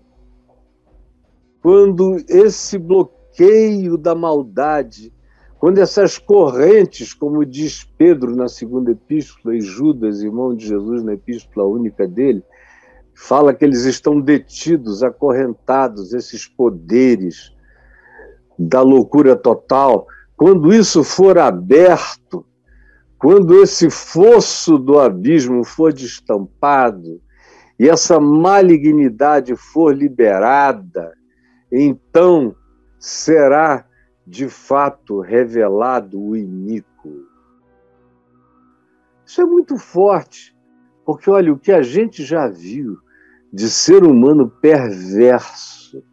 quando 1.62 2.24
esse 2.30 2.78
bloqueio 2.78 3.98
da 3.98 4.16
maldade 4.16 5.12
quando 5.60 5.80
essas 5.80 6.18
correntes, 6.18 7.14
como 7.14 7.44
diz 7.44 7.84
Pedro 7.98 8.36
na 8.36 8.48
segunda 8.48 8.92
epístola 8.92 9.56
e 9.56 9.62
Judas, 9.62 10.22
irmão 10.22 10.56
de 10.56 10.68
Jesus, 10.68 11.04
na 11.04 11.14
epístola 11.14 11.68
única 11.68 12.08
dele, 12.08 12.44
fala 13.16 13.54
que 13.54 13.66
eles 13.66 13.84
estão 13.86 14.22
detidos, 14.22 15.02
acorrentados, 15.02 16.14
esses 16.14 16.48
poderes 16.48 17.52
da 18.58 18.82
loucura 18.82 19.36
total. 19.36 20.06
Quando 20.36 20.72
isso 20.72 21.04
for 21.04 21.40
aberto, 21.40 22.46
quando 23.18 23.62
esse 23.64 23.90
fosso 23.90 24.78
do 24.78 25.00
abismo 25.00 25.64
for 25.64 25.92
destampado 25.92 27.20
e 27.80 27.90
essa 27.90 28.20
malignidade 28.20 29.56
for 29.56 29.96
liberada, 29.96 31.14
então 31.72 32.56
será 33.00 33.88
de 34.28 34.50
fato 34.50 35.22
revelado 35.22 36.22
o 36.22 36.36
iníquo. 36.36 37.26
Isso 39.26 39.42
é 39.42 39.46
muito 39.46 39.78
forte, 39.78 40.54
porque 41.06 41.30
olha, 41.30 41.54
o 41.54 41.58
que 41.58 41.72
a 41.72 41.82
gente 41.82 42.26
já 42.26 42.50
viu 42.50 42.98
de 43.54 43.70
ser 43.70 44.04
humano 44.04 44.50
perverso 44.50 46.04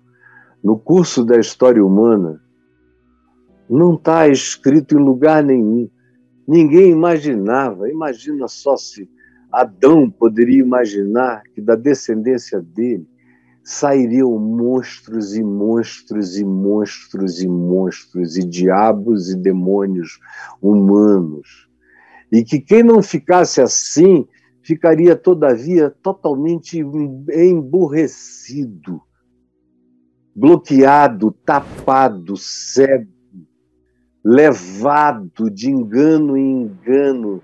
no 0.63 0.79
curso 0.79 1.25
da 1.25 1.39
história 1.39 1.85
humana 1.85 2.41
Não 3.69 3.95
está 3.95 4.29
escrito 4.29 4.97
em 4.97 5.03
lugar 5.03 5.43
nenhum. 5.43 5.91
Ninguém 6.47 6.91
imaginava. 6.91 7.91
Imagina 7.91 8.47
só 8.47 8.77
se 8.77 9.11
Adão 9.51 10.09
poderia 10.09 10.61
imaginar 10.61 11.43
que 11.55 11.61
da 11.61 11.75
descendência 11.75 12.61
dele 12.61 13.09
sairiam 13.65 14.39
monstros 14.39 15.35
e 15.35 15.43
monstros 15.43 16.37
e 16.37 16.45
monstros 16.45 17.41
e 17.41 17.49
monstros 17.49 18.37
e 18.37 18.45
diabos 18.47 19.31
e 19.31 19.37
demônios 19.37 20.21
humanos. 20.61 21.67
E 22.31 22.45
que 22.45 22.61
quem 22.61 22.83
não 22.83 23.03
ficasse 23.03 23.63
assim 23.63 24.29
ficaria, 24.63 25.17
todavia, 25.17 25.91
totalmente 26.03 26.79
emburrecido, 27.33 29.01
bloqueado, 30.35 31.31
tapado, 31.45 32.37
cego, 32.37 33.11
levado 34.23 35.51
de 35.51 35.71
engano 35.71 36.37
em 36.37 36.63
engano, 36.63 37.43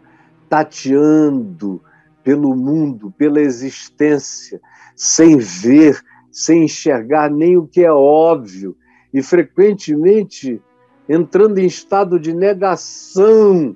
tateando 0.48 1.82
pelo 2.22 2.54
mundo, 2.54 3.10
pela 3.16 3.40
existência, 3.40 4.60
sem 5.00 5.38
ver, 5.38 5.98
sem 6.30 6.64
enxergar 6.64 7.30
nem 7.30 7.56
o 7.56 7.66
que 7.66 7.82
é 7.82 7.90
óbvio, 7.90 8.76
e 9.14 9.22
frequentemente 9.22 10.62
entrando 11.08 11.56
em 11.56 11.64
estado 11.64 12.20
de 12.20 12.34
negação 12.34 13.74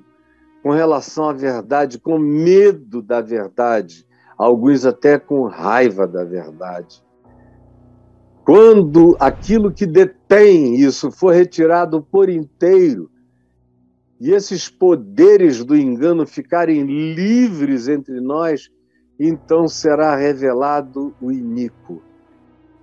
com 0.61 0.69
relação 0.69 1.27
à 1.29 1.33
verdade, 1.33 1.97
com 1.97 2.19
medo 2.19 3.01
da 3.01 3.21
verdade, 3.21 4.05
alguns 4.37 4.85
até 4.85 5.17
com 5.17 5.47
raiva 5.47 6.07
da 6.07 6.23
verdade. 6.23 7.03
Quando 8.45 9.17
aquilo 9.19 9.73
que 9.73 9.87
detém 9.87 10.75
isso 10.75 11.09
for 11.09 11.33
retirado 11.33 12.03
por 12.03 12.29
inteiro, 12.29 13.09
e 14.21 14.29
esses 14.29 14.69
poderes 14.69 15.65
do 15.65 15.75
engano 15.75 16.27
ficarem 16.27 16.83
livres 17.15 17.87
entre 17.87 18.21
nós, 18.21 18.69
então 19.19 19.67
será 19.67 20.15
revelado 20.15 21.13
o 21.21 21.31
iníquo. 21.31 22.01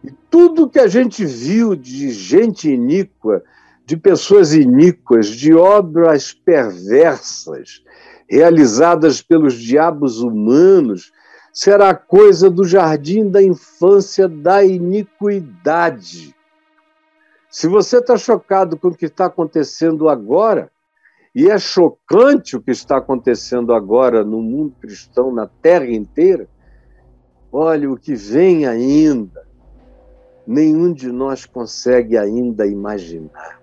E 0.02 0.10
tudo 0.30 0.68
que 0.68 0.78
a 0.78 0.86
gente 0.86 1.24
viu 1.24 1.76
de 1.76 2.10
gente 2.10 2.70
iníqua, 2.70 3.42
de 3.84 3.96
pessoas 3.96 4.52
iníquas, 4.52 5.28
de 5.28 5.54
obras 5.54 6.32
perversas, 6.32 7.82
realizadas 8.28 9.20
pelos 9.20 9.54
diabos 9.54 10.20
humanos, 10.20 11.12
será 11.52 11.94
coisa 11.94 12.48
do 12.48 12.64
jardim 12.64 13.28
da 13.28 13.42
infância 13.42 14.26
da 14.26 14.64
iniquidade. 14.64 16.34
Se 17.50 17.68
você 17.68 17.98
está 17.98 18.16
chocado 18.16 18.78
com 18.78 18.88
o 18.88 18.94
que 18.94 19.04
está 19.04 19.26
acontecendo 19.26 20.08
agora, 20.08 20.70
e 21.34 21.48
é 21.48 21.58
chocante 21.58 22.56
o 22.56 22.60
que 22.60 22.70
está 22.70 22.98
acontecendo 22.98 23.72
agora 23.72 24.22
no 24.22 24.42
mundo 24.42 24.76
cristão, 24.80 25.32
na 25.32 25.46
terra 25.46 25.90
inteira. 25.90 26.46
Olha, 27.50 27.90
o 27.90 27.96
que 27.96 28.14
vem 28.14 28.66
ainda, 28.66 29.46
nenhum 30.46 30.92
de 30.92 31.10
nós 31.10 31.46
consegue 31.46 32.18
ainda 32.18 32.66
imaginar. 32.66 33.62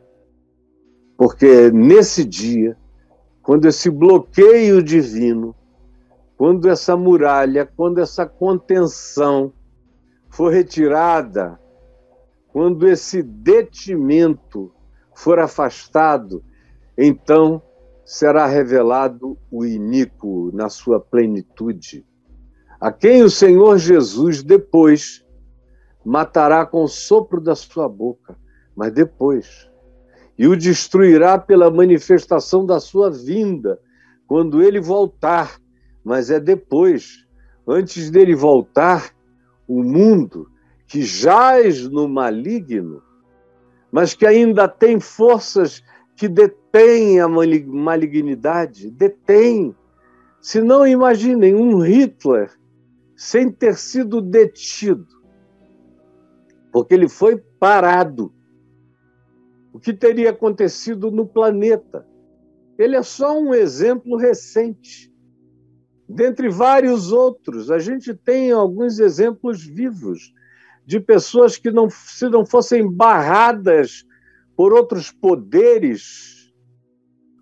Porque 1.15 1.69
nesse 1.69 2.25
dia, 2.25 2.75
quando 3.43 3.65
esse 3.65 3.89
bloqueio 3.89 4.81
divino, 4.81 5.55
quando 6.37 6.69
essa 6.69 6.95
muralha, 6.95 7.69
quando 7.75 7.99
essa 7.99 8.25
contenção 8.25 9.53
for 10.29 10.51
retirada, 10.51 11.59
quando 12.47 12.87
esse 12.87 13.21
detimento 13.21 14.71
for 15.13 15.37
afastado, 15.37 16.43
então 17.01 17.61
será 18.03 18.45
revelado 18.45 19.37
o 19.49 19.65
iníquo 19.65 20.51
na 20.53 20.67
sua 20.67 20.99
plenitude, 20.99 22.05
a 22.77 22.91
quem 22.91 23.23
o 23.23 23.29
Senhor 23.29 23.77
Jesus 23.77 24.43
depois 24.43 25.25
matará 26.03 26.65
com 26.65 26.83
o 26.83 26.89
sopro 26.89 27.39
da 27.39 27.55
sua 27.55 27.87
boca, 27.87 28.37
mas 28.75 28.91
depois, 28.91 29.69
e 30.37 30.45
o 30.45 30.57
destruirá 30.57 31.37
pela 31.37 31.71
manifestação 31.71 32.65
da 32.65 32.81
sua 32.81 33.09
vinda, 33.09 33.79
quando 34.27 34.61
ele 34.61 34.81
voltar, 34.81 35.57
mas 36.03 36.29
é 36.29 36.39
depois, 36.39 37.25
antes 37.65 38.11
dele 38.11 38.35
voltar, 38.35 39.15
o 39.65 39.81
mundo 39.81 40.49
que 40.85 41.01
jaz 41.01 41.87
no 41.87 42.09
maligno, 42.09 43.01
mas 43.89 44.13
que 44.13 44.25
ainda 44.25 44.67
tem 44.67 44.99
forças 44.99 45.81
que 46.19 46.27
detém 46.27 47.21
a 47.21 47.29
malignidade, 47.29 48.91
detém. 48.91 49.73
Se 50.41 50.61
não 50.61 50.85
imaginem 50.85 51.55
um 51.55 51.79
Hitler 51.79 52.51
sem 53.15 53.49
ter 53.49 53.77
sido 53.77 54.21
detido, 54.21 55.07
porque 56.73 56.93
ele 56.93 57.07
foi 57.07 57.37
parado. 57.57 58.33
O 59.71 59.79
que 59.79 59.93
teria 59.93 60.31
acontecido 60.31 61.09
no 61.09 61.25
planeta? 61.25 62.05
Ele 62.77 62.97
é 62.97 63.03
só 63.03 63.39
um 63.39 63.53
exemplo 63.53 64.17
recente. 64.17 65.09
Dentre 66.07 66.49
vários 66.49 67.13
outros, 67.13 67.71
a 67.71 67.79
gente 67.79 68.13
tem 68.13 68.51
alguns 68.51 68.99
exemplos 68.99 69.63
vivos 69.63 70.33
de 70.85 70.99
pessoas 70.99 71.55
que, 71.55 71.71
não, 71.71 71.89
se 71.89 72.27
não 72.27 72.45
fossem 72.45 72.91
barradas 72.91 74.05
por 74.59 74.73
outros 74.73 75.09
poderes, 75.09 76.51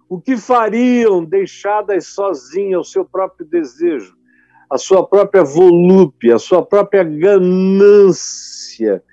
o 0.07 0.21
que 0.21 0.37
fariam 0.37 1.25
deixadas 1.25 2.05
sozinhas 2.05 2.77
ao 2.77 2.83
seu 2.83 3.03
próprio 3.03 3.43
desejo, 3.43 4.15
a 4.69 4.77
sua 4.77 5.03
própria 5.03 5.43
volúpia, 5.43 6.35
a 6.35 6.39
sua 6.39 6.63
própria 6.63 7.03
ganância 7.03 9.03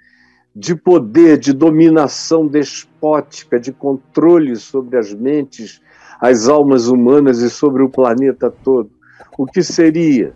de 0.55 0.77
poder, 0.77 1.39
de 1.39 1.55
dominação 1.55 2.47
despótica, 2.47 3.59
de 3.59 3.73
controle 3.73 4.55
sobre 4.57 4.99
as 4.99 5.15
mentes, 5.15 5.81
as 6.21 6.47
almas 6.47 6.89
humanas 6.89 7.39
e 7.39 7.49
sobre 7.49 7.83
o 7.83 7.89
planeta 7.89 8.51
todo. 8.51 8.91
O 9.39 9.47
que 9.47 9.63
seria? 9.63 10.35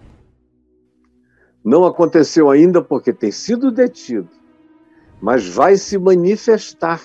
Não 1.63 1.85
aconteceu 1.85 2.49
ainda 2.49 2.81
porque 2.81 3.13
tem 3.13 3.31
sido 3.31 3.71
detido, 3.71 4.31
mas 5.21 5.47
vai 5.47 5.77
se 5.77 5.99
manifestar 5.99 7.03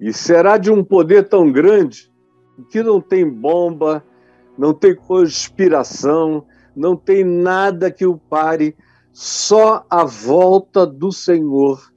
e 0.00 0.12
será 0.12 0.56
de 0.56 0.70
um 0.70 0.84
poder 0.84 1.28
tão 1.28 1.50
grande 1.50 2.12
que 2.70 2.82
não 2.82 3.00
tem 3.00 3.28
bomba, 3.28 4.04
não 4.56 4.72
tem 4.72 4.94
conspiração, 4.94 6.44
não 6.74 6.96
tem 6.96 7.24
nada 7.24 7.90
que 7.90 8.06
o 8.06 8.16
pare, 8.16 8.76
só 9.12 9.84
a 9.90 10.04
volta 10.04 10.86
do 10.86 11.10
Senhor, 11.10 11.92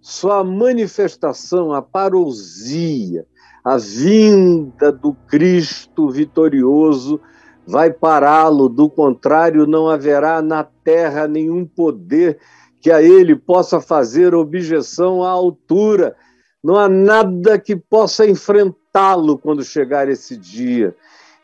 só 0.00 0.40
a 0.40 0.44
manifestação, 0.44 1.72
a 1.72 1.80
parousia, 1.80 3.26
a 3.64 3.76
vinda 3.76 4.90
do 4.90 5.14
Cristo 5.26 6.10
vitorioso 6.10 7.20
vai 7.66 7.90
pará-lo, 7.90 8.68
do 8.68 8.88
contrário, 8.88 9.66
não 9.66 9.88
haverá 9.88 10.42
na 10.42 10.64
terra 10.64 11.28
nenhum 11.28 11.64
poder 11.64 12.38
que 12.80 12.90
a 12.90 13.02
ele 13.02 13.36
possa 13.36 13.80
fazer 13.80 14.34
objeção 14.34 15.22
à 15.22 15.28
altura 15.28 16.16
não 16.62 16.76
há 16.76 16.88
nada 16.88 17.58
que 17.58 17.74
possa 17.74 18.26
enfrentá-lo 18.26 19.38
quando 19.38 19.64
chegar 19.64 20.08
esse 20.08 20.36
dia. 20.36 20.94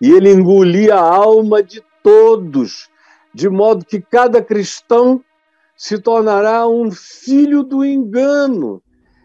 E 0.01 0.11
ele 0.11 0.31
engolia 0.31 0.97
a 0.97 1.15
alma 1.15 1.63
de 1.63 1.83
todos, 2.03 2.89
de 3.35 3.49
modo 3.49 3.85
que 3.85 4.01
cada 4.01 4.43
cristão 4.43 5.23
se 5.75 5.99
tornará 5.99 6.67
um 6.69 6.91
filho 6.91 7.63
do 7.63 7.85
engano, 7.85 8.83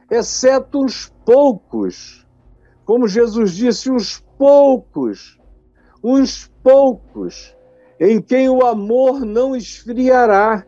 exceto 0.10 0.84
uns 0.84 1.12
poucos. 1.26 2.26
Como 2.86 3.08
Jesus 3.08 3.54
disse, 3.54 3.92
uns 3.92 4.24
poucos, 4.38 5.40
uns 6.04 6.52
poucos, 6.64 7.56
em 8.00 8.22
quem 8.22 8.50
o 8.50 8.66
amor 8.66 9.22
não 9.22 9.56
esfriará 9.56 10.66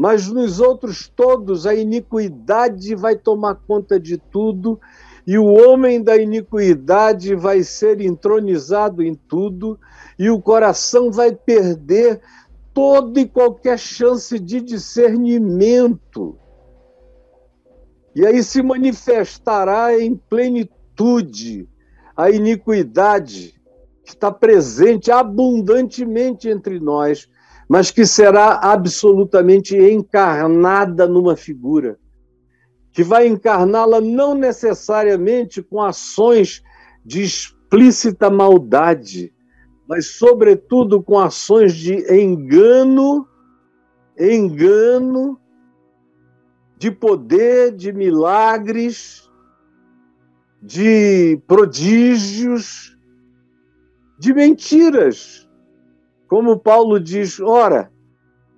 mas 0.00 0.28
nos 0.28 0.60
outros 0.60 1.12
todos 1.14 1.66
a 1.66 1.74
iniquidade 1.74 2.94
vai 2.94 3.14
tomar 3.14 3.56
conta 3.56 4.00
de 4.00 4.16
tudo 4.16 4.80
e 5.26 5.36
o 5.36 5.44
homem 5.44 6.02
da 6.02 6.16
iniquidade 6.16 7.34
vai 7.34 7.62
ser 7.62 8.00
entronizado 8.00 9.02
em 9.02 9.14
tudo 9.14 9.78
e 10.18 10.30
o 10.30 10.40
coração 10.40 11.12
vai 11.12 11.32
perder 11.32 12.18
toda 12.72 13.20
e 13.20 13.28
qualquer 13.28 13.78
chance 13.78 14.38
de 14.38 14.62
discernimento. 14.62 16.34
E 18.16 18.24
aí 18.24 18.42
se 18.42 18.62
manifestará 18.62 20.00
em 20.00 20.16
plenitude 20.16 21.68
a 22.16 22.30
iniquidade 22.30 23.54
que 24.02 24.14
está 24.14 24.32
presente 24.32 25.10
abundantemente 25.10 26.48
entre 26.48 26.80
nós 26.80 27.28
mas 27.70 27.92
que 27.92 28.04
será 28.04 28.54
absolutamente 28.54 29.76
encarnada 29.76 31.06
numa 31.06 31.36
figura. 31.36 31.96
que 32.92 33.04
vai 33.04 33.28
encarná-la 33.28 34.00
não 34.00 34.34
necessariamente 34.34 35.62
com 35.62 35.80
ações 35.80 36.60
de 37.04 37.22
explícita 37.22 38.28
maldade, 38.28 39.32
mas, 39.86 40.16
sobretudo, 40.16 41.00
com 41.00 41.16
ações 41.16 41.76
de 41.76 41.94
engano, 42.12 43.28
engano, 44.18 45.40
de 46.76 46.90
poder, 46.90 47.76
de 47.76 47.92
milagres, 47.92 49.30
de 50.60 51.40
prodígios, 51.46 52.98
de 54.18 54.34
mentiras. 54.34 55.48
Como 56.30 56.60
Paulo 56.60 57.00
diz, 57.00 57.40
ora, 57.40 57.90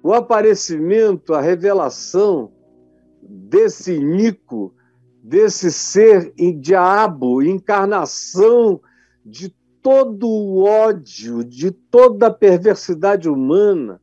o 0.02 0.12
aparecimento, 0.12 1.32
a 1.32 1.40
revelação 1.40 2.52
desse 3.22 3.98
Nico, 3.98 4.74
desse 5.24 5.72
ser 5.72 6.34
diabo, 6.60 7.42
encarnação 7.42 8.78
de 9.24 9.56
todo 9.80 10.28
o 10.28 10.62
ódio, 10.64 11.42
de 11.42 11.70
toda 11.70 12.26
a 12.26 12.30
perversidade 12.30 13.26
humana, 13.26 13.98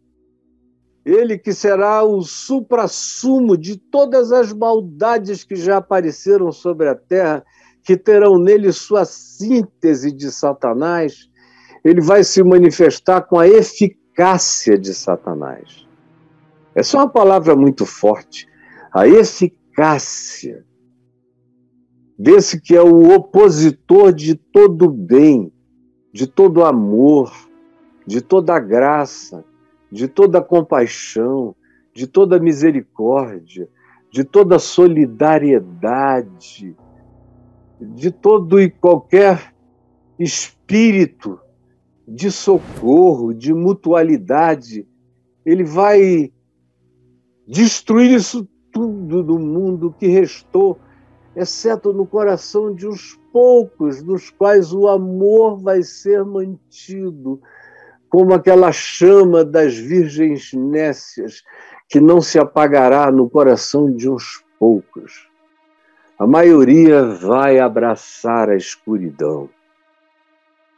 ele 1.05 1.37
que 1.37 1.53
será 1.53 2.03
o 2.03 2.23
suprassumo 2.23 3.55
de 3.55 3.77
todas 3.77 4.31
as 4.31 4.51
maldades 4.51 5.43
que 5.43 5.55
já 5.55 5.77
apareceram 5.77 6.51
sobre 6.51 6.89
a 6.89 6.95
terra, 6.95 7.45
que 7.83 7.95
terão 7.95 8.39
nele 8.39 8.73
sua 8.73 9.05
síntese 9.05 10.11
de 10.11 10.31
Satanás, 10.31 11.28
ele 11.83 12.01
vai 12.01 12.23
se 12.23 12.43
manifestar 12.43 13.21
com 13.21 13.39
a 13.39 13.47
eficácia 13.47 14.77
de 14.77 14.93
Satanás. 14.93 15.87
É 16.75 16.81
uma 16.95 17.09
palavra 17.09 17.55
muito 17.55 17.83
forte. 17.85 18.47
A 18.93 19.07
eficácia 19.07 20.65
desse 22.17 22.59
que 22.59 22.75
é 22.75 22.81
o 22.81 23.13
opositor 23.13 24.11
de 24.11 24.35
todo 24.35 24.89
bem, 24.89 25.53
de 26.11 26.27
todo 26.27 26.65
amor, 26.65 27.31
de 28.05 28.19
toda 28.21 28.59
graça, 28.59 29.45
de 29.91 30.07
toda 30.07 30.41
compaixão, 30.41 31.55
de 31.93 32.07
toda 32.07 32.39
misericórdia, 32.39 33.69
de 34.11 34.23
toda 34.23 34.57
solidariedade, 34.59 36.75
de 37.79 38.11
todo 38.11 38.59
e 38.59 38.69
qualquer 38.69 39.53
espírito 40.17 41.39
de 42.09 42.31
socorro, 42.31 43.33
de 43.33 43.53
mutualidade. 43.53 44.87
Ele 45.45 45.63
vai 45.63 46.31
destruir 47.47 48.11
isso 48.11 48.47
tudo 48.71 49.23
do 49.23 49.37
mundo 49.37 49.93
que 49.97 50.07
restou, 50.07 50.79
exceto 51.35 51.93
no 51.93 52.05
coração 52.05 52.73
de 52.73 52.87
uns 52.87 53.19
poucos 53.31 54.01
nos 54.03 54.31
quais 54.31 54.73
o 54.73 54.87
amor 54.87 55.61
vai 55.61 55.83
ser 55.83 56.25
mantido, 56.25 57.39
como 58.09 58.33
aquela 58.33 58.71
chama 58.71 59.45
das 59.45 59.75
virgens 59.77 60.51
nécias 60.53 61.43
que 61.87 61.99
não 61.99 62.21
se 62.21 62.39
apagará 62.39 63.11
no 63.11 63.29
coração 63.29 63.91
de 63.91 64.09
uns 64.09 64.43
poucos. 64.59 65.27
A 66.17 66.25
maioria 66.25 67.05
vai 67.05 67.59
abraçar 67.59 68.49
a 68.49 68.55
escuridão 68.55 69.49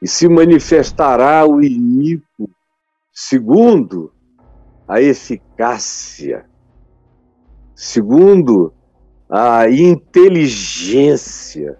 e 0.02 0.08
se 0.08 0.28
manifestará 0.28 1.46
o 1.46 1.62
iníquo, 1.62 2.50
segundo 3.14 4.12
a 4.88 5.00
eficácia, 5.00 6.46
segundo 7.76 8.74
a 9.30 9.70
inteligência, 9.70 11.78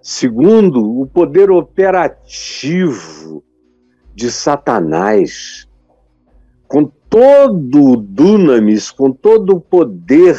segundo 0.00 1.00
o 1.00 1.06
poder 1.06 1.50
operativo 1.50 3.42
de 4.14 4.30
Satanás, 4.30 5.66
com 6.68 6.84
todo 6.84 7.92
o 7.92 7.96
dunamis, 7.96 8.92
com 8.92 9.10
todo 9.10 9.56
o 9.56 9.60
poder, 9.60 10.38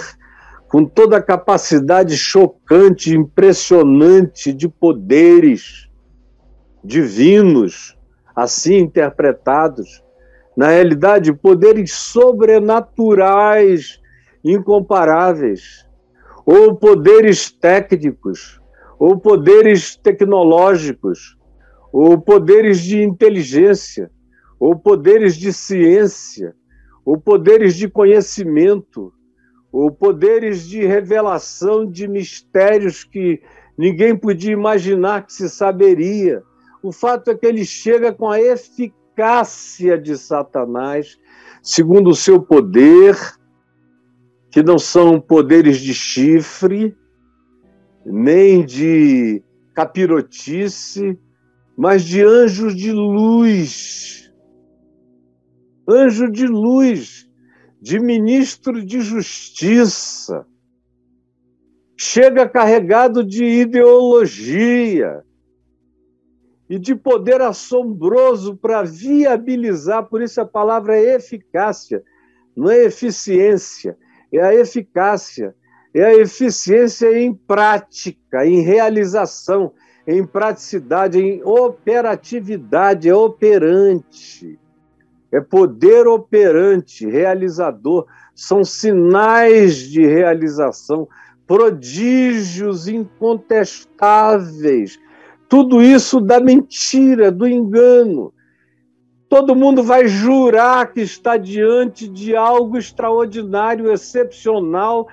com 0.70 0.86
toda 0.86 1.18
a 1.18 1.22
capacidade 1.22 2.16
chocante, 2.16 3.14
impressionante 3.14 4.54
de 4.54 4.70
poderes 4.70 5.89
divinos, 6.84 7.98
assim 8.36 8.78
interpretados, 8.78 10.04
na 10.56 10.70
realidade, 10.70 11.34
poderes 11.34 11.94
sobrenaturais, 11.94 14.00
incomparáveis, 14.44 15.86
ou 16.46 16.76
poderes 16.76 17.52
técnicos, 17.52 18.60
ou 18.98 19.18
poderes 19.18 19.96
tecnológicos, 19.96 21.38
ou 21.92 22.20
poderes 22.20 22.82
de 22.82 23.02
inteligência, 23.02 24.12
ou 24.60 24.76
poderes 24.76 25.38
de 25.38 25.54
ciência, 25.54 26.54
ou 27.06 27.18
poderes 27.18 27.76
de 27.76 27.88
conhecimento, 27.88 29.14
ou 29.72 29.92
poderes 29.92 30.68
de 30.68 30.86
revelação 30.86 31.86
de 31.86 32.08
mistérios 32.08 33.04
que 33.04 33.42
ninguém 33.78 34.16
podia 34.16 34.52
imaginar 34.52 35.26
que 35.26 35.32
se 35.32 35.50
saberia. 35.50 36.44
O 36.82 36.92
fato 36.92 37.32
é 37.32 37.36
que 37.36 37.46
ele 37.46 37.66
chega 37.66 38.14
com 38.14 38.30
a 38.30 38.40
eficácia 38.40 39.98
de 39.98 40.18
Satanás, 40.18 41.20
segundo 41.62 42.10
o 42.10 42.16
seu 42.16 42.42
poder, 42.42 43.18
que 44.50 44.64
não 44.64 44.80
são 44.80 45.20
poderes 45.20 45.80
de 45.80 45.94
chifre, 45.94 46.96
nem 48.06 48.66
de 48.66 49.44
capirotice, 49.74 51.20
mas 51.78 52.04
de 52.04 52.24
anjos 52.24 52.74
de 52.76 52.94
luz. 52.94 54.32
Anjo 55.88 56.32
de 56.32 56.48
luz, 56.48 57.30
de 57.82 58.00
ministro 58.00 58.86
de 58.86 59.02
justiça. 59.02 60.46
Chega 61.98 62.48
carregado 62.48 63.22
de 63.22 63.44
ideologia 63.44 65.26
e 66.70 66.78
de 66.78 66.94
poder 66.94 67.42
assombroso 67.42 68.56
para 68.56 68.84
viabilizar, 68.84 70.06
por 70.06 70.22
isso 70.22 70.40
a 70.40 70.46
palavra 70.46 70.98
é 70.98 71.16
eficácia, 71.16 72.04
não 72.56 72.70
é 72.70 72.84
eficiência, 72.84 73.98
é 74.32 74.42
a 74.42 74.54
eficácia 74.54 75.56
é 75.94 76.04
a 76.04 76.16
eficiência 76.16 77.20
em 77.20 77.32
prática, 77.34 78.46
em 78.46 78.62
realização, 78.62 79.74
em 80.06 80.24
praticidade, 80.26 81.20
em 81.20 81.42
operatividade, 81.44 83.10
é 83.10 83.16
operante. 83.16 84.60
É 85.32 85.40
poder 85.40 86.08
operante, 86.08 87.08
realizador, 87.08 88.08
são 88.34 88.64
sinais 88.64 89.78
de 89.78 90.04
realização, 90.06 91.08
prodígios 91.46 92.88
incontestáveis. 92.88 95.00
Tudo 95.50 95.82
isso 95.82 96.22
da 96.22 96.40
mentira, 96.40 97.32
do 97.32 97.48
engano. 97.48 98.32
Todo 99.28 99.56
mundo 99.56 99.82
vai 99.82 100.08
jurar 100.08 100.94
que 100.94 101.02
está 101.02 101.38
diante 101.38 102.08
de 102.08 102.36
algo 102.36 102.78
extraordinário, 102.78 103.92
excepcional, 103.92 105.08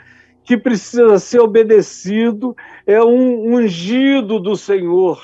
que 0.45 0.57
precisa 0.57 1.19
ser 1.19 1.41
obedecido, 1.41 2.55
é 2.87 3.03
um 3.03 3.55
ungido 3.55 4.39
do 4.39 4.55
Senhor. 4.55 5.21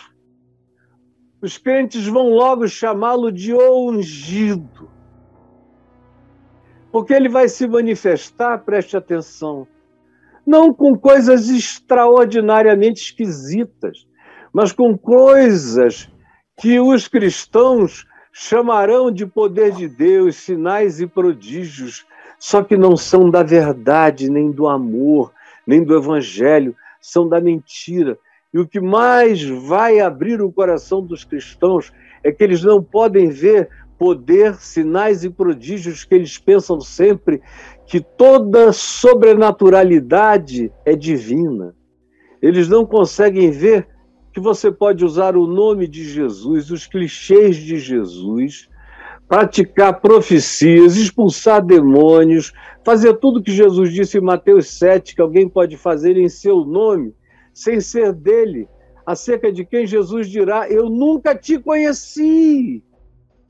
Os 1.40 1.59
crentes 1.59 2.07
vão 2.07 2.31
logo 2.31 2.66
chamá-lo 2.66 3.31
de 3.31 3.55
ungido. 3.55 4.90
Porque 6.90 7.12
ele 7.12 7.29
vai 7.29 7.48
se 7.48 7.68
manifestar, 7.68 8.59
preste 8.64 8.96
atenção, 8.96 9.66
não 10.46 10.72
com 10.72 10.96
coisas 10.98 11.48
extraordinariamente 11.48 13.03
esquisitas, 13.03 14.07
mas 14.53 14.73
com 14.73 14.97
coisas 14.97 16.09
que 16.61 16.79
os 16.79 17.09
cristãos 17.09 18.07
chamarão 18.33 19.11
de 19.11 19.27
poder 19.27 19.73
de 19.73 19.88
Deus, 19.88 20.37
sinais 20.37 21.01
e 21.01 21.07
prodígios, 21.07 22.05
só 22.38 22.62
que 22.62 22.77
não 22.77 22.97
são 22.97 23.31
da 23.31 23.43
verdade, 23.43 24.31
nem 24.31 24.51
do 24.51 24.69
amor, 24.69 25.33
nem 25.67 25.83
do 25.83 25.97
evangelho, 25.97 26.77
são 27.01 27.29
da 27.29 27.41
mentira. 27.41 28.19
E 28.53 28.59
o 28.59 28.67
que 28.67 28.81
mais 28.81 29.43
vai 29.43 30.01
abrir 30.01 30.43
o 30.43 30.53
coração 30.53 31.01
dos 31.01 31.25
cristãos 31.25 31.93
é 32.23 32.31
que 32.31 32.45
eles 32.45 32.62
não 32.62 32.83
podem 32.83 33.29
ver 33.29 33.71
poder, 33.99 34.57
sinais 34.57 35.25
e 35.25 35.31
prodígios 35.31 36.05
que 36.05 36.15
eles 36.15 36.37
pensam 36.37 36.81
sempre 36.81 37.41
que 37.87 38.01
toda 38.01 38.73
sobrenaturalidade 38.73 40.73
é 40.85 40.97
divina. 40.97 41.75
Eles 42.41 42.69
não 42.69 42.85
conseguem 42.85 43.53
ver 43.53 43.87
que 44.33 44.40
você 44.40 44.73
pode 44.73 45.05
usar 45.05 45.37
o 45.37 45.47
nome 45.47 45.87
de 45.87 46.05
Jesus, 46.05 46.71
os 46.71 46.87
clichês 46.87 47.57
de 47.57 47.79
Jesus, 47.79 48.68
praticar 49.29 50.01
profecias, 50.01 50.97
expulsar 50.97 51.64
demônios, 51.64 52.53
fazer 52.85 53.14
tudo 53.14 53.42
que 53.42 53.53
Jesus 53.53 53.92
disse 53.92 54.18
em 54.18 54.23
Mateus 54.23 54.79
7, 54.79 55.14
que 55.14 55.23
alguém 55.23 55.49
pode 55.49 55.77
fazer 55.77 56.16
em 56.16 56.29
seu 56.29 56.64
nome, 56.64 57.14
sem 57.53 57.81
ser 57.81 58.12
dele, 58.12 58.68
acerca 59.07 59.53
de 59.53 59.64
quem 59.64 59.87
Jesus 59.87 60.29
dirá: 60.29 60.68
Eu 60.68 60.88
nunca 60.88 61.35
te 61.35 61.59
conheci. 61.59 62.83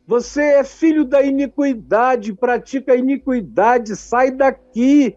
Você 0.06 0.42
é 0.42 0.64
filho 0.64 1.04
da 1.04 1.22
iniquidade, 1.22 2.32
pratica 2.32 2.92
a 2.92 2.96
iniquidade, 2.96 3.94
sai 3.96 4.32
daqui. 4.32 5.16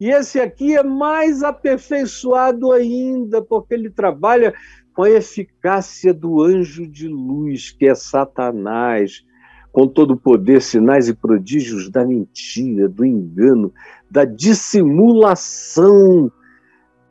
E 0.00 0.08
esse 0.08 0.40
aqui 0.40 0.74
é 0.74 0.82
mais 0.82 1.42
aperfeiçoado 1.42 2.72
ainda, 2.72 3.42
porque 3.42 3.74
ele 3.74 3.90
trabalha 3.90 4.54
com 4.94 5.02
a 5.02 5.10
eficácia 5.10 6.12
do 6.12 6.42
anjo 6.42 6.86
de 6.86 7.08
luz, 7.08 7.70
que 7.70 7.86
é 7.86 7.94
Satanás, 7.94 9.24
com 9.72 9.86
todo 9.86 10.12
o 10.12 10.16
poder, 10.16 10.60
sinais 10.60 11.08
e 11.08 11.14
prodígios 11.14 11.88
da 11.88 12.04
mentira, 12.04 12.88
do 12.88 13.04
engano, 13.04 13.72
da 14.10 14.24
dissimulação. 14.24 16.30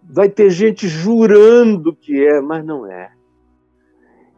Vai 0.04 0.30
ter 0.30 0.50
gente 0.50 0.88
jurando 0.88 1.96
que 1.96 2.26
é, 2.26 2.42
mas 2.42 2.66
não 2.66 2.86
é. 2.86 3.12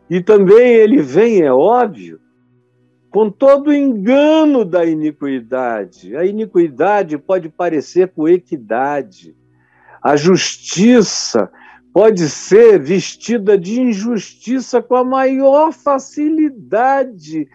E 0.09 0.21
também 0.21 0.73
ele 0.73 1.01
vem, 1.01 1.41
é 1.41 1.51
óbvio, 1.51 2.19
com 3.09 3.29
todo 3.29 3.69
o 3.69 3.73
engano 3.73 4.63
da 4.63 4.85
iniquidade. 4.85 6.15
A 6.15 6.25
iniquidade 6.25 7.17
pode 7.17 7.49
parecer 7.49 8.09
com 8.09 8.27
equidade. 8.27 9.35
A 10.01 10.15
justiça 10.15 11.49
pode 11.93 12.29
ser 12.29 12.79
vestida 12.79 13.57
de 13.57 13.81
injustiça 13.81 14.81
com 14.81 14.95
a 14.95 15.03
maior 15.03 15.73
facilidade. 15.73 17.47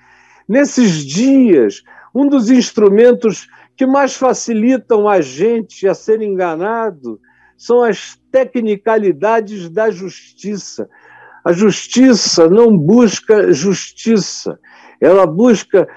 Nesses 0.49 1.05
dias, 1.05 1.83
um 2.15 2.29
dos 2.29 2.51
instrumentos 2.51 3.49
que 3.77 3.87
mais 3.87 4.17
facilitam 4.17 5.09
a 5.09 5.21
gente 5.21 5.87
a 5.89 5.95
ser 5.95 6.21
enganado 6.23 7.21
são 7.57 7.83
as 7.83 8.19
tecnicalidades 8.31 9.69
da 9.69 9.91
justiça. 9.91 10.89
A 11.45 11.53
justiça 11.53 12.49
não 12.49 12.77
busca 12.77 13.53
justiça, 13.53 14.59
ela 15.01 15.27
busca 15.27 15.89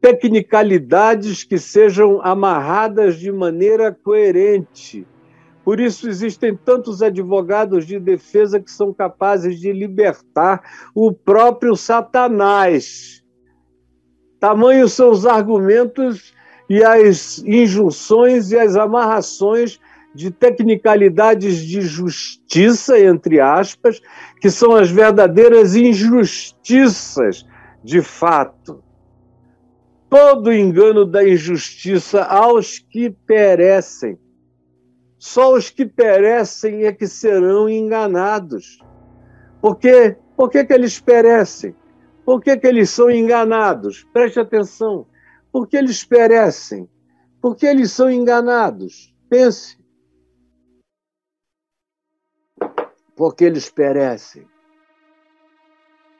tecnicalidades 0.00 1.44
que 1.44 1.58
sejam 1.58 2.20
amarradas 2.22 3.16
de 3.16 3.30
maneira 3.30 3.92
coerente. 3.92 5.06
Por 5.70 5.78
isso 5.78 6.08
existem 6.08 6.56
tantos 6.56 7.00
advogados 7.00 7.86
de 7.86 8.00
defesa 8.00 8.58
que 8.58 8.72
são 8.72 8.92
capazes 8.92 9.60
de 9.60 9.72
libertar 9.72 10.60
o 10.92 11.12
próprio 11.12 11.76
Satanás. 11.76 13.22
Tamanhos 14.40 14.94
são 14.94 15.12
os 15.12 15.24
argumentos 15.24 16.34
e 16.68 16.82
as 16.82 17.38
injunções 17.46 18.50
e 18.50 18.58
as 18.58 18.74
amarrações 18.74 19.78
de 20.12 20.32
tecnicalidades 20.32 21.58
de 21.58 21.82
justiça, 21.82 22.98
entre 22.98 23.38
aspas, 23.38 24.00
que 24.40 24.50
são 24.50 24.74
as 24.74 24.90
verdadeiras 24.90 25.76
injustiças 25.76 27.46
de 27.84 28.02
fato, 28.02 28.82
todo 30.08 30.52
engano 30.52 31.04
da 31.04 31.22
injustiça 31.24 32.24
aos 32.24 32.80
que 32.80 33.08
perecem. 33.08 34.18
Só 35.20 35.54
os 35.54 35.70
que 35.70 35.86
perecem 35.86 36.84
é 36.84 36.92
que 36.92 37.06
serão 37.06 37.68
enganados. 37.68 38.80
Por 39.60 39.76
quê? 39.76 40.16
Por 40.36 40.50
que, 40.50 40.64
que 40.64 40.72
eles 40.72 40.98
perecem? 40.98 41.76
Por 42.24 42.42
que, 42.42 42.56
que 42.56 42.66
eles 42.66 42.90
são 42.90 43.08
enganados? 43.08 44.02
Preste 44.12 44.40
atenção. 44.40 45.06
Por 45.52 45.68
que 45.68 45.76
eles 45.76 46.02
perecem? 46.02 46.90
Por 47.40 47.54
que 47.54 47.66
eles 47.66 47.92
são 47.92 48.10
enganados? 48.10 49.14
Pense. 49.28 49.78
Porque 53.14 53.44
eles 53.44 53.70
perecem 53.70 54.48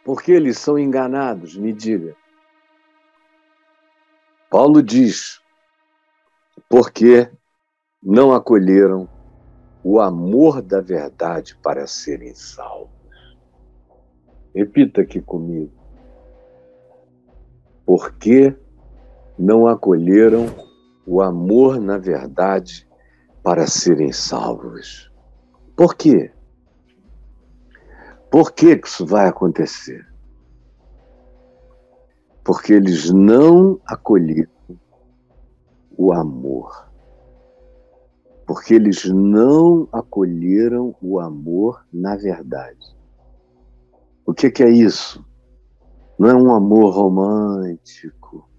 porque 0.04 0.32
eles 0.32 0.58
são 0.58 0.78
enganados? 0.78 1.56
Me 1.56 1.72
diga. 1.72 2.16
Paulo 4.50 4.82
diz: 4.82 5.40
porque 6.68 7.30
não 8.02 8.32
acolheram 8.32 9.08
o 9.84 10.00
amor 10.00 10.62
da 10.62 10.80
verdade 10.80 11.56
para 11.56 11.86
serem 11.86 12.34
salvos. 12.34 12.90
Repita 14.54 15.02
aqui 15.02 15.20
comigo. 15.20 15.72
Porque 17.84 18.56
não 19.38 19.66
acolheram 19.66 20.46
o 21.06 21.20
amor 21.20 21.80
na 21.80 21.98
verdade 21.98 22.88
para 23.42 23.66
serem 23.66 24.12
salvos. 24.12 25.10
Por 25.76 25.94
quê? 25.94 26.32
Por 28.30 28.52
que, 28.52 28.76
que 28.76 28.86
isso 28.86 29.04
vai 29.04 29.26
acontecer? 29.26 30.06
Porque 32.44 32.72
eles 32.72 33.10
não 33.10 33.80
acolheram 33.86 34.50
o 35.96 36.12
amor. 36.12 36.89
Porque 38.50 38.74
eles 38.74 39.04
não 39.04 39.88
acolheram 39.92 40.92
o 41.00 41.20
amor 41.20 41.86
na 41.92 42.16
verdade. 42.16 42.84
O 44.26 44.34
que, 44.34 44.50
que 44.50 44.64
é 44.64 44.68
isso? 44.68 45.24
Não 46.18 46.28
é 46.28 46.34
um 46.34 46.52
amor 46.52 46.92
romântico, 46.92 48.50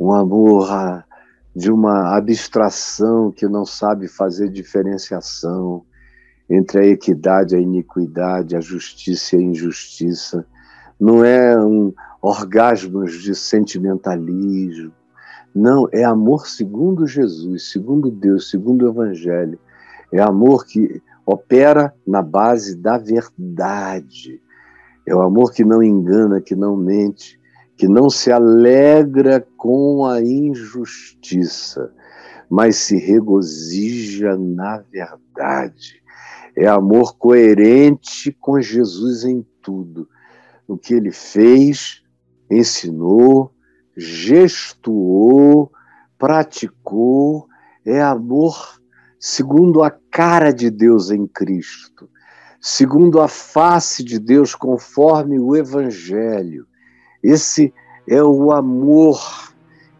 um 0.00 0.10
amor 0.14 0.72
ah, 0.72 1.04
de 1.54 1.70
uma 1.70 2.16
abstração 2.16 3.30
que 3.30 3.46
não 3.46 3.66
sabe 3.66 4.08
fazer 4.08 4.48
diferenciação 4.48 5.84
entre 6.48 6.78
a 6.78 6.86
equidade 6.86 7.54
a 7.54 7.60
iniquidade, 7.60 8.56
a 8.56 8.62
justiça 8.62 9.36
e 9.36 9.40
a 9.40 9.42
injustiça. 9.42 10.46
Não 10.98 11.22
é 11.22 11.54
um 11.62 11.92
orgasmos 12.22 13.20
de 13.20 13.34
sentimentalismo. 13.34 14.94
Não, 15.54 15.88
é 15.92 16.04
amor 16.04 16.46
segundo 16.46 17.06
Jesus, 17.06 17.70
segundo 17.70 18.10
Deus, 18.10 18.50
segundo 18.50 18.84
o 18.84 18.88
Evangelho. 18.88 19.58
É 20.12 20.20
amor 20.20 20.64
que 20.64 21.02
opera 21.26 21.94
na 22.06 22.22
base 22.22 22.76
da 22.76 22.98
verdade. 22.98 24.40
É 25.06 25.14
o 25.14 25.20
amor 25.20 25.52
que 25.52 25.64
não 25.64 25.82
engana, 25.82 26.40
que 26.40 26.54
não 26.54 26.76
mente, 26.76 27.38
que 27.76 27.88
não 27.88 28.10
se 28.10 28.30
alegra 28.30 29.44
com 29.56 30.04
a 30.04 30.20
injustiça, 30.20 31.92
mas 32.48 32.76
se 32.76 32.96
regozija 32.96 34.36
na 34.36 34.78
verdade. 34.78 36.00
É 36.56 36.66
amor 36.66 37.16
coerente 37.16 38.32
com 38.40 38.60
Jesus 38.60 39.24
em 39.24 39.44
tudo. 39.62 40.08
No 40.68 40.76
que 40.76 40.94
ele 40.94 41.10
fez, 41.10 42.02
ensinou, 42.50 43.52
gestuou, 44.00 45.70
praticou. 46.18 47.46
É 47.84 48.00
amor 48.00 48.80
segundo 49.18 49.82
a 49.82 49.90
cara 49.90 50.52
de 50.52 50.70
Deus 50.70 51.10
em 51.10 51.26
Cristo, 51.26 52.08
segundo 52.60 53.20
a 53.20 53.28
face 53.28 54.02
de 54.02 54.18
Deus 54.18 54.54
conforme 54.54 55.38
o 55.38 55.54
Evangelho. 55.54 56.66
Esse 57.22 57.72
é 58.08 58.22
o 58.22 58.52
amor 58.52 59.20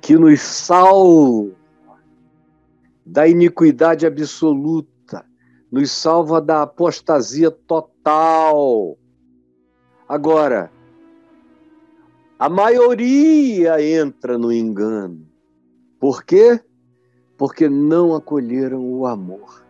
que 0.00 0.16
nos 0.16 0.40
salva 0.40 1.52
da 3.04 3.26
iniquidade 3.26 4.06
absoluta 4.06 4.90
nos 5.70 5.92
salva 5.92 6.40
da 6.40 6.62
apostasia 6.62 7.50
total. 7.50 8.98
Agora, 10.08 10.70
a 12.40 12.48
maioria 12.48 13.82
entra 13.82 14.38
no 14.38 14.50
engano. 14.50 15.28
Por 16.00 16.24
quê? 16.24 16.58
Porque 17.36 17.68
não 17.68 18.14
acolheram 18.14 18.82
o 18.82 19.06
amor. 19.06 19.62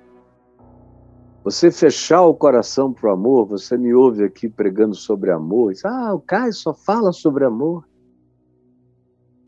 Você 1.43 1.73
fechar 1.73 2.23
o 2.23 2.33
coração 2.33 2.93
para 2.93 3.11
o 3.11 3.13
amor, 3.13 3.49
você 3.49 3.77
me 3.77 3.93
ouve 3.93 4.23
aqui 4.23 4.49
pregando 4.49 4.95
sobre 4.95 5.33
amor, 5.33 5.73
diz, 5.73 5.85
ah, 5.85 6.15
o 6.15 6.21
Caio 6.21 6.53
só 6.53 6.73
fala 6.73 7.11
sobre 7.11 7.45
amor. 7.45 7.89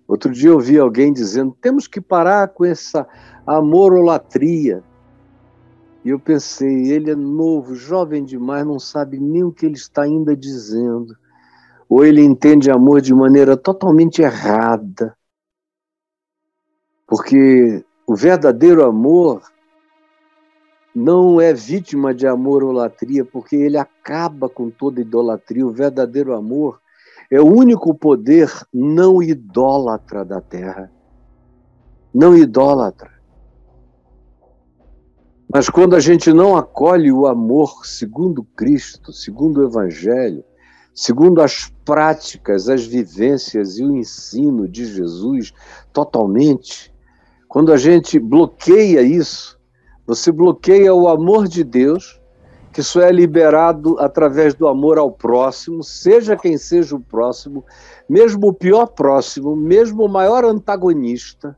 Outro 0.09 0.33
dia 0.33 0.51
eu 0.51 0.59
vi 0.59 0.77
alguém 0.77 1.13
dizendo, 1.13 1.57
temos 1.61 1.87
que 1.87 2.01
parar 2.01 2.49
com 2.49 2.65
essa 2.65 3.07
amorolatria. 3.47 4.83
E 6.05 6.09
eu 6.09 6.19
pensei, 6.19 6.91
ele 6.91 7.13
é 7.13 7.15
novo, 7.15 7.77
jovem 7.77 8.25
demais, 8.25 8.67
não 8.67 8.81
sabe 8.81 9.21
nem 9.21 9.45
o 9.45 9.53
que 9.53 9.65
ele 9.65 9.77
está 9.77 10.03
ainda 10.03 10.37
dizendo. 10.37 11.17
Ou 11.93 12.07
ele 12.07 12.23
entende 12.23 12.71
amor 12.71 13.03
de 13.03 13.13
maneira 13.13 13.55
totalmente 13.55 14.23
errada. 14.23 15.15
Porque 17.07 17.85
o 18.07 18.17
verdadeiro 18.17 18.83
amor 18.83 19.43
não 20.95 21.39
é 21.39 21.53
vítima 21.53 22.15
de 22.15 22.27
amor 22.27 22.65
ou 22.65 22.73
latria, 22.73 23.27
porque 23.27 23.57
ele 23.57 23.77
acaba 23.77 24.49
com 24.49 24.71
toda 24.71 25.03
idolatria. 25.03 25.67
O 25.67 25.71
verdadeiro 25.71 26.35
amor 26.35 26.81
é 27.31 27.39
o 27.39 27.45
único 27.47 27.95
poder 27.95 28.51
não 28.73 29.23
idólatra 29.23 30.25
da 30.25 30.41
terra. 30.41 30.91
Não 32.15 32.35
idólatra. 32.35 33.13
Mas 35.47 35.69
quando 35.69 35.95
a 35.95 36.01
gente 36.01 36.33
não 36.33 36.57
acolhe 36.57 37.13
o 37.13 37.27
amor 37.27 37.85
segundo 37.85 38.43
Cristo, 38.43 39.13
segundo 39.13 39.59
o 39.59 39.67
Evangelho, 39.67 40.43
segundo 40.95 41.41
as 41.41 41.73
práticas, 41.85 42.69
as 42.69 42.85
vivências 42.85 43.79
e 43.79 43.85
o 43.85 43.97
ensino 43.97 44.69
de 44.69 44.85
Jesus 44.85 45.53
totalmente, 45.93 46.93
quando 47.49 47.73
a 47.73 47.77
gente 47.77 48.19
bloqueia 48.19 49.03
isso, 49.03 49.59
você 50.07 50.33
bloqueia 50.33 50.95
o 50.95 51.09
amor 51.09 51.47
de 51.47 51.63
Deus, 51.63 52.21
que 52.73 52.83
só 52.83 53.01
é 53.03 53.13
liberado 53.13 53.99
através 53.99 54.55
do 54.55 54.67
amor 54.67 54.99
ao 54.99 55.13
próximo, 55.13 55.85
seja 55.85 56.37
quem 56.37 56.57
seja 56.57 56.97
o 56.97 57.01
próximo, 57.01 57.65
mesmo 58.09 58.49
o 58.49 58.55
pior 58.55 58.87
próximo, 58.87 59.55
mesmo 59.55 60.05
o 60.05 60.09
maior 60.09 60.45
antagonista. 60.45 61.57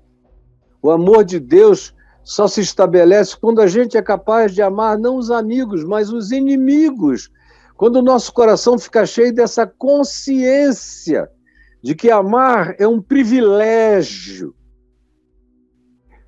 O 0.82 0.90
amor 0.90 1.24
de 1.24 1.38
Deus 1.38 1.94
só 2.24 2.48
se 2.48 2.60
estabelece 2.60 3.36
quando 3.36 3.60
a 3.60 3.66
gente 3.66 3.96
é 3.96 4.02
capaz 4.02 4.52
de 4.52 4.62
amar 4.62 4.98
não 4.98 5.16
os 5.16 5.30
amigos, 5.30 5.84
mas 5.84 6.12
os 6.12 6.32
inimigos. 6.32 7.30
Quando 7.76 7.96
o 7.96 8.02
nosso 8.02 8.32
coração 8.32 8.78
fica 8.78 9.04
cheio 9.04 9.34
dessa 9.34 9.66
consciência 9.66 11.28
de 11.82 11.94
que 11.94 12.10
amar 12.10 12.74
é 12.78 12.86
um 12.86 13.00
privilégio. 13.00 14.54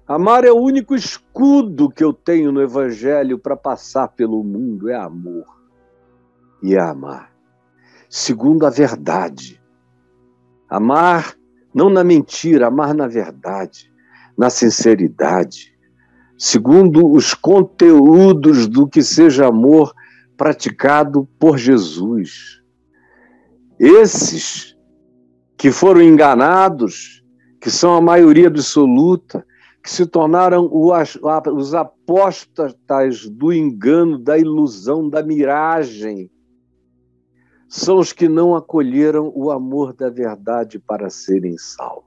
Amar 0.07 0.45
é 0.45 0.51
o 0.51 0.61
único 0.61 0.95
escudo 0.95 1.91
que 1.91 2.05
eu 2.05 2.13
tenho 2.13 2.53
no 2.53 2.63
Evangelho 2.63 3.39
para 3.39 3.57
passar 3.57 4.09
pelo 4.09 4.43
mundo, 4.45 4.89
é 4.89 4.95
amor. 4.95 5.47
E 6.63 6.75
é 6.75 6.81
amar. 6.81 7.33
Segundo 8.09 8.67
a 8.67 8.71
verdade. 8.71 9.61
Amar 10.69 11.35
não 11.75 11.91
na 11.91 12.03
mentira, 12.03 12.69
amar 12.69 12.95
na 12.95 13.07
verdade, 13.07 13.93
na 14.37 14.51
sinceridade 14.51 15.77
segundo 16.39 17.11
os 17.11 17.35
conteúdos 17.35 18.67
do 18.67 18.87
que 18.87 19.03
seja 19.03 19.47
amor 19.47 19.95
praticado 20.37 21.29
por 21.39 21.59
Jesus. 21.59 22.63
Esses 23.79 24.77
que 25.57 25.71
foram 25.71 26.03
enganados, 26.03 27.23
que 27.61 27.71
são 27.71 27.95
a 27.95 28.01
maioria 28.01 28.49
absoluta, 28.49 29.45
que 29.83 29.91
se 29.91 30.05
tornaram 30.05 30.69
os 30.73 31.75
apóstatas 31.75 33.29
do 33.29 33.53
engano, 33.53 34.19
da 34.19 34.37
ilusão, 34.37 35.09
da 35.09 35.23
miragem, 35.23 36.31
são 37.69 37.99
os 37.99 38.13
que 38.13 38.29
não 38.29 38.55
acolheram 38.55 39.33
o 39.35 39.51
amor 39.51 39.93
da 39.93 40.09
verdade 40.09 40.79
para 40.79 41.11
serem 41.11 41.57
salvos. 41.59 42.05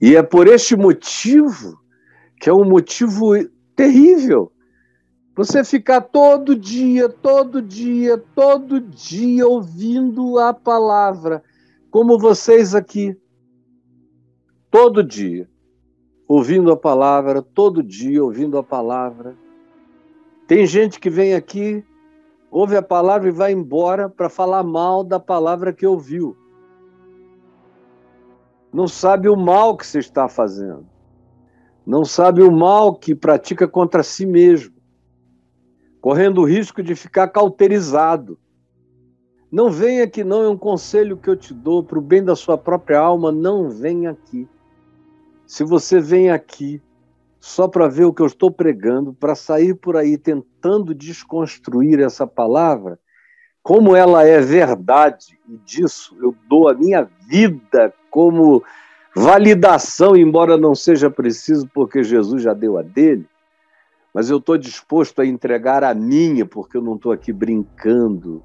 E 0.00 0.16
é 0.16 0.22
por 0.22 0.48
este 0.48 0.76
motivo 0.76 1.78
que 2.40 2.50
é 2.50 2.52
um 2.52 2.64
motivo 2.64 3.32
terrível. 3.74 4.52
Você 5.36 5.64
ficar 5.64 6.00
todo 6.00 6.54
dia, 6.54 7.08
todo 7.08 7.60
dia, 7.60 8.16
todo 8.16 8.80
dia 8.80 9.46
ouvindo 9.46 10.38
a 10.38 10.54
palavra, 10.54 11.42
como 11.90 12.18
vocês 12.18 12.74
aqui. 12.74 13.16
Todo 14.70 15.02
dia, 15.02 15.48
ouvindo 16.28 16.70
a 16.70 16.76
palavra, 16.76 17.42
todo 17.42 17.82
dia 17.82 18.22
ouvindo 18.22 18.56
a 18.58 18.62
palavra. 18.62 19.36
Tem 20.46 20.66
gente 20.66 21.00
que 21.00 21.10
vem 21.10 21.34
aqui, 21.34 21.84
ouve 22.50 22.76
a 22.76 22.82
palavra 22.82 23.28
e 23.28 23.32
vai 23.32 23.52
embora 23.52 24.08
para 24.08 24.28
falar 24.28 24.62
mal 24.62 25.02
da 25.02 25.18
palavra 25.18 25.72
que 25.72 25.86
ouviu. 25.86 26.36
Não 28.72 28.86
sabe 28.86 29.28
o 29.28 29.36
mal 29.36 29.76
que 29.76 29.86
você 29.86 29.98
está 29.98 30.28
fazendo 30.28 30.94
não 31.86 32.04
sabe 32.04 32.42
o 32.42 32.50
mal 32.50 32.94
que 32.94 33.14
pratica 33.14 33.68
contra 33.68 34.02
si 34.02 34.24
mesmo, 34.24 34.73
correndo 36.04 36.42
o 36.42 36.44
risco 36.44 36.82
de 36.82 36.94
ficar 36.94 37.28
cauterizado. 37.28 38.38
Não 39.50 39.70
venha 39.70 40.04
aqui, 40.04 40.22
não, 40.22 40.42
é 40.42 40.48
um 40.50 40.56
conselho 40.58 41.16
que 41.16 41.30
eu 41.30 41.34
te 41.34 41.54
dou 41.54 41.82
para 41.82 41.98
o 41.98 42.02
bem 42.02 42.22
da 42.22 42.36
sua 42.36 42.58
própria 42.58 42.98
alma, 42.98 43.32
não 43.32 43.70
venha 43.70 44.10
aqui. 44.10 44.46
Se 45.46 45.64
você 45.64 46.00
vem 46.00 46.30
aqui 46.30 46.82
só 47.40 47.66
para 47.66 47.88
ver 47.88 48.04
o 48.04 48.12
que 48.12 48.20
eu 48.20 48.26
estou 48.26 48.50
pregando, 48.50 49.14
para 49.14 49.34
sair 49.34 49.72
por 49.72 49.96
aí 49.96 50.18
tentando 50.18 50.94
desconstruir 50.94 51.98
essa 52.00 52.26
palavra, 52.26 53.00
como 53.62 53.96
ela 53.96 54.28
é 54.28 54.42
verdade, 54.42 55.40
e 55.48 55.56
disso 55.56 56.14
eu 56.20 56.36
dou 56.46 56.68
a 56.68 56.74
minha 56.74 57.08
vida 57.26 57.94
como 58.10 58.62
validação, 59.16 60.14
embora 60.14 60.58
não 60.58 60.74
seja 60.74 61.08
preciso, 61.08 61.66
porque 61.72 62.04
Jesus 62.04 62.42
já 62.42 62.52
deu 62.52 62.76
a 62.76 62.82
dele, 62.82 63.26
mas 64.14 64.30
eu 64.30 64.38
estou 64.38 64.56
disposto 64.56 65.20
a 65.20 65.26
entregar 65.26 65.82
a 65.82 65.92
minha, 65.92 66.46
porque 66.46 66.76
eu 66.76 66.82
não 66.82 66.94
estou 66.94 67.10
aqui 67.10 67.32
brincando 67.32 68.42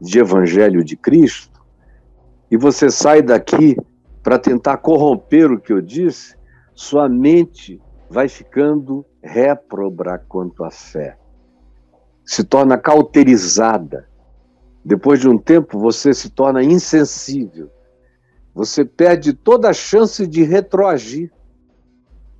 de 0.00 0.20
evangelho 0.20 0.84
de 0.84 0.96
Cristo, 0.96 1.60
e 2.50 2.56
você 2.56 2.90
sai 2.90 3.20
daqui 3.20 3.76
para 4.22 4.38
tentar 4.38 4.76
corromper 4.76 5.50
o 5.50 5.60
que 5.60 5.72
eu 5.72 5.80
disse, 5.80 6.36
sua 6.74 7.08
mente 7.08 7.82
vai 8.08 8.28
ficando 8.28 9.04
réproba 9.22 10.18
quanto 10.28 10.62
à 10.62 10.70
fé. 10.70 11.18
Se 12.24 12.44
torna 12.44 12.78
cauterizada. 12.78 14.08
Depois 14.84 15.20
de 15.20 15.28
um 15.28 15.38
tempo, 15.38 15.78
você 15.78 16.14
se 16.14 16.30
torna 16.30 16.62
insensível 16.62 17.70
você 18.54 18.84
perde 18.84 19.32
toda 19.32 19.70
a 19.70 19.72
chance 19.72 20.26
de 20.26 20.42
retroagir. 20.42 21.32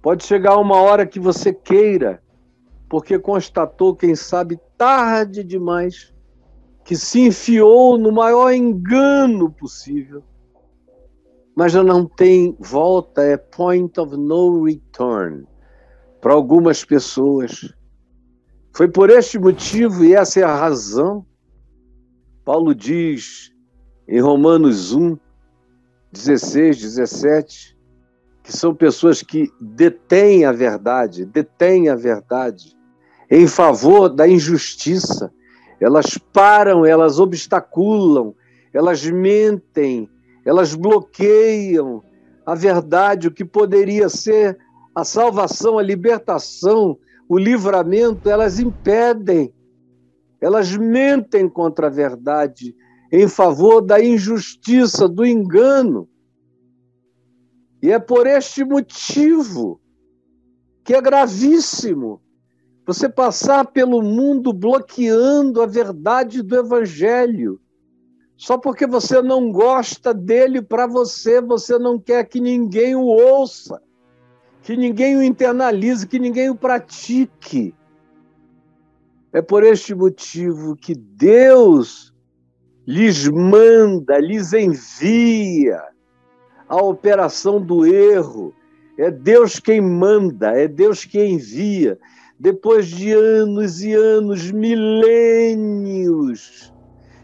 Pode 0.01 0.25
chegar 0.25 0.59
uma 0.59 0.81
hora 0.81 1.07
que 1.07 1.19
você 1.19 1.53
queira, 1.53 2.22
porque 2.93 3.19
constatou, 3.19 3.97
quem 3.97 4.15
sabe, 4.15 4.61
tarde 4.77 5.43
demais, 5.43 6.13
que 6.85 6.95
se 6.95 7.21
enfiou 7.23 7.97
no 7.97 8.13
maior 8.13 8.53
engano 8.53 9.51
possível, 9.51 10.23
mas 11.57 11.73
já 11.73 11.83
não 11.83 12.05
tem 12.05 12.55
volta, 12.61 13.23
é 13.23 13.39
point 13.39 13.99
of 13.99 14.15
no 14.15 14.65
return 14.65 15.47
para 16.21 16.35
algumas 16.35 16.85
pessoas. 16.85 17.75
Foi 18.77 18.87
por 18.89 19.09
este 19.09 19.39
motivo, 19.39 20.05
e 20.05 20.15
essa 20.15 20.41
é 20.41 20.43
a 20.43 20.55
razão, 20.55 21.25
Paulo 22.45 22.75
diz 22.75 23.55
em 24.07 24.21
Romanos 24.21 24.93
1, 24.93 25.17
16, 26.13 26.79
17, 26.79 27.79
que 28.43 28.53
são 28.55 28.75
pessoas 28.75 29.23
que 29.23 29.51
detêm 29.59 30.45
a 30.45 30.53
verdade, 30.53 31.25
detêm 31.25 31.89
a 31.89 31.95
verdade 31.95 32.82
em 33.33 33.47
favor 33.47 34.11
da 34.11 34.29
injustiça. 34.29 35.33
Elas 35.81 36.19
param, 36.19 36.85
elas 36.85 37.19
obstaculam, 37.19 38.35
elas 38.75 39.03
mentem, 39.07 40.07
elas 40.45 40.75
bloqueiam 40.75 42.05
a 42.45 42.55
verdade, 42.55 43.29
o 43.29 43.33
que 43.33 43.43
poderia 43.43 44.11
ser 44.11 44.59
a 44.95 45.03
salvação, 45.03 45.79
a 45.79 45.83
libertação, 45.83 46.99
o 47.27 47.39
livramento, 47.39 48.29
elas 48.29 48.59
impedem. 48.59 49.51
Elas 50.39 50.77
mentem 50.77 51.49
contra 51.49 51.87
a 51.87 51.91
verdade 51.91 52.77
em 53.11 53.27
favor 53.27 53.81
da 53.81 53.99
injustiça, 54.05 55.09
do 55.09 55.25
engano. 55.25 56.07
E 57.83 57.91
é 57.91 57.99
por 57.99 58.27
este 58.27 58.63
motivo 58.63 59.81
que 60.85 60.95
é 60.95 61.01
gravíssimo 61.01 62.22
você 62.87 63.09
passar 63.09 63.67
pelo 63.67 64.03
mundo 64.03 64.53
bloqueando 64.53 65.63
a 65.63 65.67
verdade 65.67 66.43
do 66.43 66.57
Evangelho. 66.57 67.61
Só 68.37 68.59
porque 68.59 68.87
você 68.87 69.23
não 69.23 69.53
gosta 69.53 70.13
dele 70.13 70.61
para 70.61 70.87
você, 70.87 71.41
você 71.41 71.79
não 71.79 71.99
quer 71.99 72.25
que 72.25 72.41
ninguém 72.41 72.97
o 72.97 73.05
ouça, 73.05 73.81
que 74.63 74.77
ninguém 74.77 75.17
o 75.17 75.23
internalize, 75.23 76.07
que 76.07 76.19
ninguém 76.19 76.51
o 76.51 76.57
pratique. 76.57 77.73
É 79.33 79.41
por 79.41 79.63
este 79.63 79.95
motivo 79.95 80.75
que 80.75 80.95
Deus 80.95 82.13
lhes 82.85 83.29
manda, 83.29 84.19
lhes 84.19 84.53
envia 84.53 85.81
a 86.69 86.83
operação 86.83 87.61
do 87.61 87.87
erro. 87.87 88.53
É 88.99 89.11
Deus 89.11 89.61
quem 89.61 89.81
manda, 89.81 90.51
é 90.51 90.67
Deus 90.67 91.05
quem 91.05 91.35
envia. 91.35 91.99
Depois 92.43 92.89
de 92.89 93.13
anos 93.13 93.81
e 93.83 93.95
anos, 93.95 94.51
milênios 94.51 96.03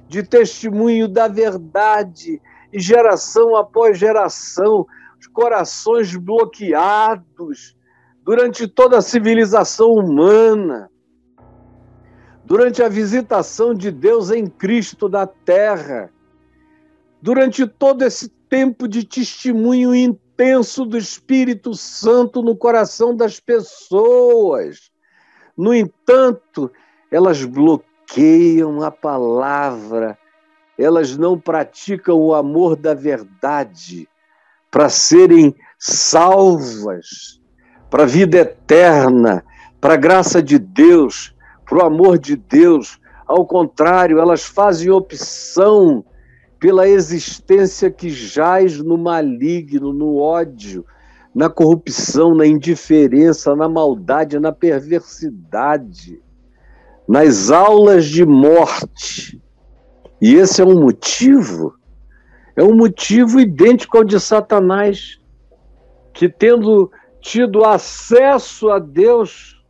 de 0.06 0.22
testemunho 0.22 1.08
da 1.08 1.26
verdade, 1.26 2.40
e 2.72 2.78
geração 2.78 3.56
após 3.56 3.98
geração, 3.98 4.86
os 5.18 5.26
corações 5.26 6.14
bloqueados 6.14 7.76
durante 8.22 8.68
toda 8.68 8.98
a 8.98 9.02
civilização 9.02 9.90
humana 9.90 10.88
durante 12.44 12.80
a 12.82 12.88
visitação 12.88 13.74
de 13.74 13.90
Deus 13.90 14.30
em 14.30 14.46
Cristo 14.46 15.08
na 15.08 15.26
terra, 15.26 16.10
durante 17.20 17.66
todo 17.66 18.02
esse 18.02 18.28
tempo 18.48 18.86
de 18.86 19.04
testemunho 19.04 19.94
intenso 19.94 20.86
do 20.86 20.96
Espírito 20.96 21.74
Santo 21.74 22.40
no 22.40 22.56
coração 22.56 23.14
das 23.14 23.40
pessoas. 23.40 24.88
No 25.59 25.74
entanto, 25.74 26.70
elas 27.11 27.44
bloqueiam 27.44 28.80
a 28.80 28.92
palavra, 28.92 30.16
elas 30.78 31.16
não 31.16 31.36
praticam 31.36 32.16
o 32.16 32.32
amor 32.32 32.76
da 32.76 32.94
verdade 32.94 34.09
para 34.70 34.88
serem 34.88 35.52
salvas, 35.76 37.40
para 37.90 38.04
a 38.04 38.06
vida 38.06 38.38
eterna, 38.38 39.44
para 39.80 39.94
a 39.94 39.96
graça 39.96 40.40
de 40.40 40.61
Deus, 40.61 41.34
para 41.68 41.78
o 41.78 41.86
amor 41.86 42.18
de 42.18 42.36
Deus. 42.36 43.00
Ao 43.26 43.44
contrário, 43.44 44.20
elas 44.20 44.44
fazem 44.44 44.90
opção 44.90 46.04
pela 46.61 46.88
existência 46.88 47.90
que 47.90 48.11
jaz 48.11 48.78
no 48.78 48.96
maligno, 48.96 49.92
no 49.92 50.18
ódio, 50.18 50.86
na 51.39 51.49
corrupção, 51.49 52.34
na 52.34 52.45
indiferença, 52.45 53.55
na 53.55 53.68
maldade, 53.68 54.41
na 54.41 54.51
perversidade, 54.51 56.20
nas 57.09 57.49
aulas 57.49 58.07
de 58.07 58.26
morte. 58.26 59.41
E 60.20 60.34
esse 60.34 60.61
é 60.61 60.64
um 60.64 60.80
motivo, 60.80 61.76
é 62.57 62.64
um 62.64 62.74
motivo 62.74 63.39
idêntico 63.39 63.99
ao 63.99 64.03
de 64.03 64.18
Satanás, 64.18 65.20
que 66.12 66.28
tendo 66.28 66.91
tido 67.20 67.64
acesso 67.64 68.70
a 68.70 68.80
Deus, 68.80 69.64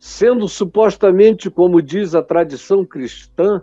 sendo 0.00 0.48
supostamente, 0.48 1.50
como 1.50 1.82
diz 1.82 2.14
a 2.14 2.22
tradição 2.22 2.82
cristã, 2.82 3.60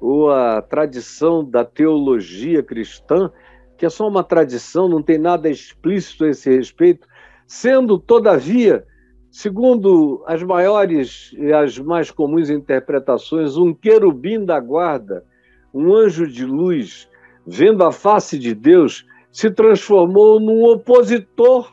ou 0.00 0.30
a 0.30 0.62
tradição 0.62 1.44
da 1.44 1.64
teologia 1.64 2.62
cristã, 2.62 3.32
que 3.76 3.86
é 3.86 3.90
só 3.90 4.08
uma 4.08 4.24
tradição, 4.24 4.88
não 4.88 5.02
tem 5.02 5.18
nada 5.18 5.48
explícito 5.48 6.24
a 6.24 6.30
esse 6.30 6.50
respeito, 6.54 7.06
sendo, 7.46 7.98
todavia, 7.98 8.84
segundo 9.30 10.24
as 10.26 10.42
maiores 10.42 11.34
e 11.38 11.52
as 11.52 11.78
mais 11.78 12.10
comuns 12.10 12.48
interpretações, 12.48 13.56
um 13.56 13.74
querubim 13.74 14.44
da 14.44 14.58
guarda, 14.58 15.24
um 15.72 15.94
anjo 15.94 16.26
de 16.26 16.44
luz, 16.44 17.08
vendo 17.46 17.84
a 17.84 17.92
face 17.92 18.38
de 18.38 18.54
Deus, 18.54 19.06
se 19.30 19.50
transformou 19.50 20.40
num 20.40 20.64
opositor, 20.64 21.70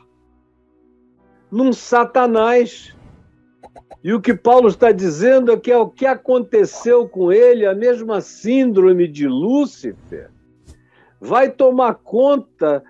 num 1.50 1.72
Satanás. 1.72 2.94
E 4.02 4.12
o 4.12 4.20
que 4.20 4.34
Paulo 4.34 4.68
está 4.68 4.92
dizendo 4.92 5.50
é 5.50 5.56
que 5.56 5.72
é 5.72 5.78
o 5.78 5.88
que 5.88 6.04
aconteceu 6.04 7.08
com 7.08 7.32
ele, 7.32 7.64
a 7.64 7.74
mesma 7.74 8.20
síndrome 8.20 9.08
de 9.08 9.26
Lúcifer, 9.26 10.33
vai 11.24 11.50
tomar 11.50 11.94
conta 11.94 12.84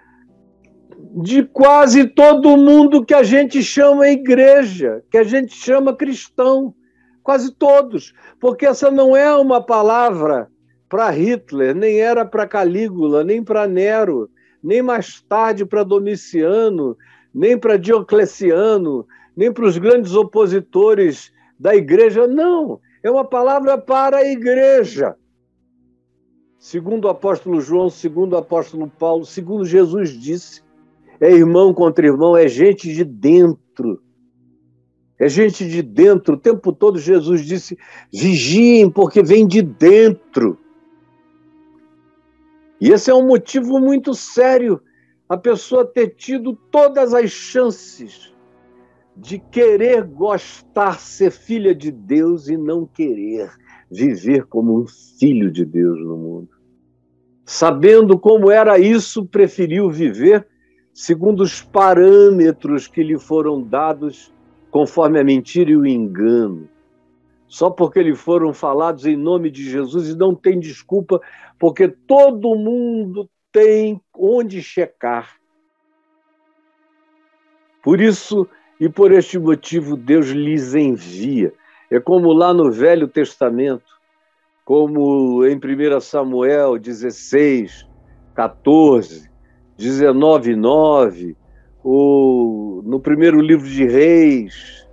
de 1.23 1.45
quase 1.45 2.05
todo 2.09 2.57
mundo 2.57 3.05
que 3.05 3.15
a 3.15 3.23
gente 3.23 3.63
chama 3.63 4.09
igreja, 4.09 5.03
que 5.09 5.17
a 5.17 5.23
gente 5.23 5.55
chama 5.55 5.97
cristão, 5.97 6.75
quase 7.23 7.55
todos, 7.55 8.13
porque 8.41 8.67
essa 8.67 8.91
não 8.91 9.17
é 9.17 9.33
uma 9.37 9.63
palavra 9.63 10.49
para 10.89 11.11
Hitler, 11.11 11.77
nem 11.77 12.01
era 12.01 12.25
para 12.25 12.47
Calígula, 12.47 13.23
nem 13.23 13.43
para 13.43 13.69
Nero, 13.69 14.29
nem 14.63 14.83
mais 14.83 15.23
tarde 15.23 15.65
para 15.65 15.85
Domiciano, 15.85 16.97
nem 17.33 17.57
para 17.57 17.77
Diocleciano, 17.77 19.07
nem 19.37 19.53
para 19.53 19.65
os 19.65 19.79
grandes 19.79 20.15
opositores 20.15 21.33
da 21.59 21.75
igreja, 21.75 22.27
não. 22.27 22.81
É 23.01 23.11
uma 23.11 23.25
palavra 23.25 23.79
para 23.79 24.19
a 24.19 24.25
igreja. 24.25 25.15
Segundo 26.65 27.05
o 27.05 27.09
apóstolo 27.11 27.61
João, 27.61 27.91
segundo 27.91 28.33
o 28.33 28.39
apóstolo 28.39 28.89
Paulo, 28.89 29.27
segundo 29.27 29.67
Jesus 29.67 30.19
disse, 30.19 30.63
é 31.21 31.31
irmão 31.31 31.75
contra 31.75 32.07
irmão, 32.07 32.35
é 32.35 32.49
gente 32.49 32.91
de 32.91 33.05
dentro. 33.05 34.03
É 35.19 35.29
gente 35.29 35.69
de 35.69 35.83
dentro. 35.83 36.37
O 36.37 36.41
tempo 36.41 36.73
todo 36.73 36.99
Jesus 36.99 37.45
disse: 37.45 37.77
vigiem, 38.11 38.91
porque 38.91 39.23
vem 39.23 39.47
de 39.47 39.61
dentro. 39.61 40.59
E 42.81 42.89
esse 42.89 43.11
é 43.11 43.15
um 43.15 43.27
motivo 43.27 43.79
muito 43.79 44.15
sério, 44.15 44.81
a 45.29 45.37
pessoa 45.37 45.85
ter 45.85 46.15
tido 46.15 46.57
todas 46.71 47.13
as 47.13 47.31
chances 47.31 48.35
de 49.15 49.39
querer 49.39 50.03
gostar, 50.03 50.99
ser 50.99 51.31
filha 51.31 51.75
de 51.75 51.91
Deus 51.91 52.49
e 52.49 52.57
não 52.57 52.87
querer 52.87 53.53
viver 53.91 54.47
como 54.47 54.81
um 54.81 54.87
filho 54.87 55.51
de 55.51 55.63
Deus 55.67 56.01
no 56.01 56.17
mundo. 56.17 56.54
Sabendo 57.45 58.19
como 58.19 58.51
era 58.51 58.79
isso, 58.79 59.27
preferiu 59.27 59.91
viver 59.91 60.47
segundo 60.95 61.43
os 61.43 61.61
parâmetros 61.61 62.87
que 62.87 63.03
lhe 63.03 63.19
foram 63.19 63.61
dados 63.61 64.33
conforme 64.71 65.19
a 65.19 65.25
mentira 65.25 65.71
e 65.71 65.77
o 65.77 65.85
engano. 65.85 66.69
Só 67.47 67.69
porque 67.69 68.03
lhe 68.03 68.15
foram 68.15 68.55
falados 68.55 69.05
em 69.05 69.17
nome 69.17 69.51
de 69.51 69.69
Jesus 69.69 70.09
e 70.09 70.17
não 70.17 70.35
tem 70.35 70.59
desculpa, 70.59 71.21
porque 71.59 71.89
todo 71.89 72.55
mundo 72.55 73.29
tem 73.53 74.01
onde 74.17 74.63
checar. 74.63 75.37
Por 77.83 78.01
isso, 78.01 78.49
e 78.81 78.89
por 78.89 79.13
este 79.13 79.39
motivo 79.39 79.97
Deus 79.97 80.27
lhes 80.29 80.75
envia. 80.75 81.53
É 81.91 82.01
como 82.01 82.33
lá 82.33 82.53
no 82.53 82.73
Velho 82.73 83.07
Testamento, 83.07 83.94
como 84.65 85.45
em 85.45 85.57
1 85.57 86.01
Samuel 86.01 86.79
16, 86.79 87.87
14, 88.35 89.31
19, 89.77 90.57
9, 90.57 91.37
ou 91.83 92.83
no 92.83 92.99
primeiro 92.99 93.41
livro 93.41 93.69
de 93.69 93.85
Reis, 93.85 94.87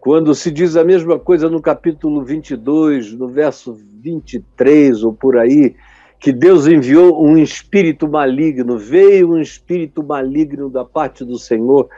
quando 0.00 0.34
se 0.34 0.50
diz 0.50 0.76
a 0.76 0.84
mesma 0.84 1.18
coisa 1.18 1.48
no 1.48 1.62
capítulo 1.62 2.24
22, 2.24 3.12
no 3.12 3.28
verso 3.28 3.72
23 3.72 5.04
ou 5.04 5.12
por 5.12 5.38
aí, 5.38 5.76
que 6.18 6.32
Deus 6.32 6.66
enviou 6.66 7.24
um 7.24 7.38
espírito 7.38 8.08
maligno, 8.08 8.78
veio 8.78 9.32
um 9.32 9.40
espírito 9.40 10.02
maligno 10.02 10.68
da 10.68 10.84
parte 10.84 11.24
do 11.24 11.38
Senhor 11.38 11.88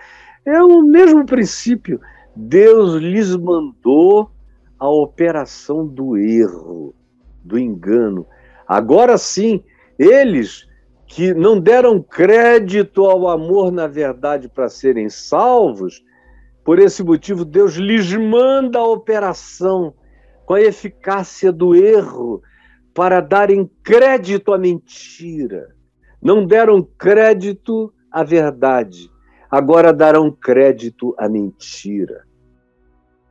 é 0.44 0.62
o 0.62 0.82
mesmo 0.82 1.26
princípio. 1.26 2.00
Deus 2.34 2.94
lhes 2.94 3.34
mandou 3.34 4.30
a 4.78 4.88
operação 4.88 5.86
do 5.86 6.16
erro, 6.16 6.94
do 7.47 7.59
engano. 7.59 8.26
Agora 8.66 9.16
sim, 9.16 9.62
eles 9.99 10.66
que 11.07 11.32
não 11.32 11.61
deram 11.61 12.03
crédito 12.03 13.05
ao 13.05 13.28
amor 13.28 13.70
na 13.70 13.86
verdade 13.86 14.49
para 14.49 14.68
serem 14.68 15.09
salvos, 15.09 16.05
por 16.64 16.80
esse 16.80 17.03
motivo, 17.03 17.44
Deus 17.44 17.74
lhes 17.74 18.12
manda 18.12 18.80
a 18.80 18.86
operação 18.86 19.94
com 20.44 20.55
a 20.55 20.61
eficácia 20.61 21.53
do 21.53 21.74
erro 21.74 22.42
para 22.92 23.20
darem 23.20 23.70
crédito 23.84 24.53
à 24.53 24.59
mentira. 24.59 25.68
Não 26.20 26.44
deram 26.44 26.82
crédito 26.82 27.92
à 28.11 28.24
verdade 28.24 29.09
agora 29.51 29.92
darão 29.92 30.30
crédito 30.30 31.14
à 31.18 31.28
mentira. 31.28 32.24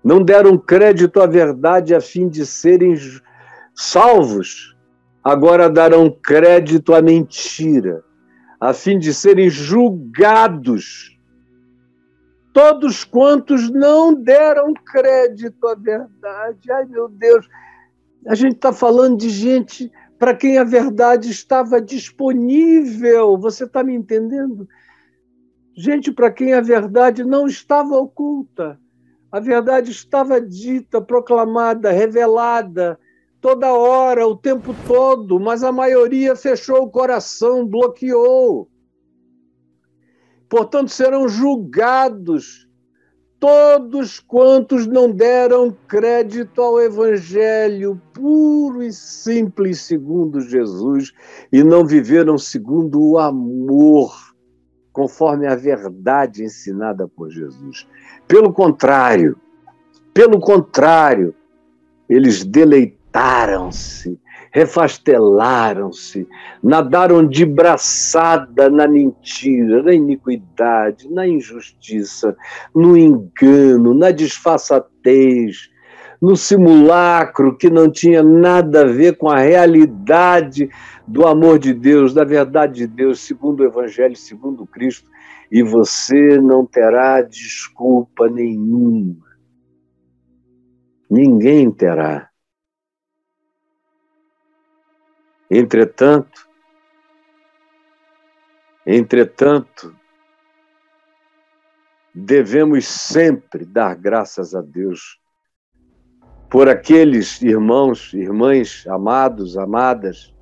Não 0.03 0.23
deram 0.23 0.57
crédito 0.57 1.21
à 1.21 1.25
verdade 1.25 1.95
a 1.95 2.01
fim 2.01 2.27
de 2.27 2.45
serem 2.45 2.95
salvos, 3.75 4.75
agora 5.23 5.69
darão 5.69 6.09
crédito 6.09 6.93
à 6.93 7.01
mentira, 7.01 8.03
a 8.59 8.73
fim 8.73 8.97
de 8.97 9.13
serem 9.13 9.49
julgados. 9.49 11.15
Todos 12.53 13.03
quantos 13.03 13.69
não 13.69 14.13
deram 14.13 14.73
crédito 14.73 15.67
à 15.67 15.75
verdade, 15.75 16.71
ai 16.71 16.85
meu 16.85 17.09
Deus, 17.09 17.47
a 18.27 18.33
gente 18.33 18.55
está 18.55 18.71
falando 18.71 19.17
de 19.17 19.29
gente 19.29 19.91
para 20.17 20.33
quem 20.33 20.57
a 20.57 20.63
verdade 20.63 21.29
estava 21.29 21.81
disponível, 21.81 23.37
você 23.37 23.65
está 23.65 23.83
me 23.83 23.93
entendendo? 23.93 24.67
gente 25.75 26.11
para 26.11 26.31
quem 26.31 26.53
a 26.53 26.61
verdade 26.61 27.23
não 27.23 27.45
estava 27.45 27.97
oculta. 27.97 28.79
A 29.31 29.39
verdade 29.39 29.91
estava 29.91 30.39
dita, 30.39 31.01
proclamada, 31.01 31.91
revelada, 31.91 32.97
toda 33.45 33.71
hora, 33.71 34.27
o 34.27 34.35
tempo 34.35 34.75
todo, 34.87 35.39
mas 35.39 35.63
a 35.63 35.71
maioria 35.71 36.35
fechou 36.35 36.81
o 36.81 36.89
coração, 36.89 37.63
bloqueou. 37.63 38.67
Portanto, 40.49 40.89
serão 40.89 41.29
julgados 41.29 42.67
todos 43.39 44.19
quantos 44.19 44.87
não 44.87 45.11
deram 45.11 45.71
crédito 45.87 46.59
ao 46.59 46.81
Evangelho 46.81 48.01
puro 48.13 48.81
e 48.81 48.91
simples 48.91 49.81
segundo 49.81 50.41
Jesus 50.41 51.13
e 51.51 51.63
não 51.63 51.85
viveram 51.85 52.39
segundo 52.39 52.99
o 52.99 53.19
amor 53.19 54.11
conforme 54.91 55.45
a 55.45 55.55
verdade 55.55 56.43
ensinada 56.43 57.07
por 57.07 57.29
Jesus. 57.29 57.87
Pelo 58.27 58.51
contrário, 58.51 59.37
pelo 60.15 60.39
contrário, 60.39 61.35
eles 62.09 62.43
deleitaram-se, 63.15 64.19
refastelaram-se, 64.51 66.27
nadaram 66.61 67.25
de 67.25 67.45
braçada 67.45 68.69
na 68.69 68.87
mentira, 68.87 69.81
na 69.81 69.93
iniquidade, 69.93 71.09
na 71.09 71.25
injustiça, 71.25 72.35
no 72.73 72.97
engano, 72.97 73.93
na 73.93 74.11
disfarçatez, 74.11 75.69
no 76.21 76.35
simulacro 76.35 77.57
que 77.57 77.69
não 77.69 77.89
tinha 77.89 78.21
nada 78.21 78.81
a 78.81 78.85
ver 78.85 79.17
com 79.17 79.29
a 79.29 79.39
realidade 79.39 80.69
do 81.07 81.25
amor 81.25 81.57
de 81.57 81.73
Deus, 81.73 82.13
da 82.13 82.23
verdade 82.23 82.75
de 82.75 82.87
Deus, 82.87 83.21
segundo 83.21 83.61
o 83.61 83.65
Evangelho, 83.65 84.15
segundo 84.15 84.65
Cristo, 84.65 85.09
e 85.51 85.61
você 85.61 86.39
não 86.41 86.65
terá 86.65 87.21
desculpa 87.21 88.27
nenhuma. 88.27 89.23
Ninguém 91.09 91.69
terá. 91.69 92.29
Entretanto, 95.49 96.47
entretanto, 98.85 99.95
devemos 102.13 102.87
sempre 102.87 103.65
dar 103.65 103.95
graças 103.95 104.55
a 104.55 104.61
Deus 104.61 105.19
por 106.49 106.69
aqueles 106.69 107.41
irmãos, 107.41 108.13
irmãs 108.13 108.85
amados, 108.87 109.57
amadas 109.57 110.33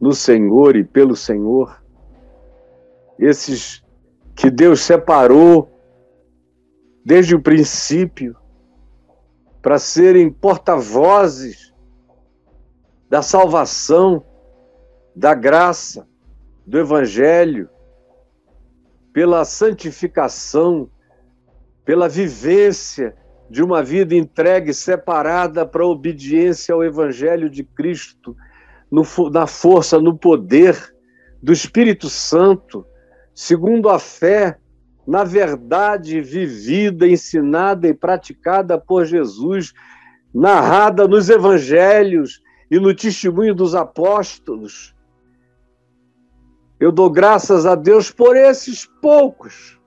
no 0.00 0.12
Senhor 0.12 0.76
e 0.76 0.84
pelo 0.84 1.16
Senhor, 1.16 1.82
esses 3.18 3.82
que 4.36 4.50
Deus 4.50 4.80
separou 4.80 5.68
desde 7.04 7.34
o 7.34 7.42
princípio 7.42 8.36
para 9.60 9.78
serem 9.78 10.30
porta-vozes 10.30 11.74
da 13.08 13.22
salvação, 13.22 14.22
da 15.18 15.34
graça, 15.34 16.06
do 16.64 16.78
Evangelho, 16.78 17.68
pela 19.12 19.44
santificação, 19.44 20.88
pela 21.84 22.08
vivência 22.08 23.16
de 23.50 23.60
uma 23.60 23.82
vida 23.82 24.14
entregue, 24.14 24.72
separada 24.72 25.66
para 25.66 25.82
a 25.82 25.88
obediência 25.88 26.72
ao 26.72 26.84
Evangelho 26.84 27.50
de 27.50 27.64
Cristo, 27.64 28.36
no, 28.88 29.02
na 29.28 29.48
força, 29.48 29.98
no 29.98 30.16
poder 30.16 30.94
do 31.42 31.52
Espírito 31.52 32.08
Santo, 32.08 32.86
segundo 33.34 33.88
a 33.88 33.98
fé, 33.98 34.56
na 35.04 35.24
verdade 35.24 36.20
vivida, 36.20 37.08
ensinada 37.08 37.88
e 37.88 37.92
praticada 37.92 38.78
por 38.78 39.04
Jesus, 39.04 39.74
narrada 40.32 41.08
nos 41.08 41.28
Evangelhos 41.28 42.40
e 42.70 42.78
no 42.78 42.94
testemunho 42.94 43.52
dos 43.52 43.74
apóstolos. 43.74 44.96
Eu 46.80 46.92
dou 46.92 47.10
graças 47.10 47.66
a 47.66 47.74
Deus 47.74 48.10
por 48.10 48.36
esses 48.36 48.86
poucos 49.00 49.78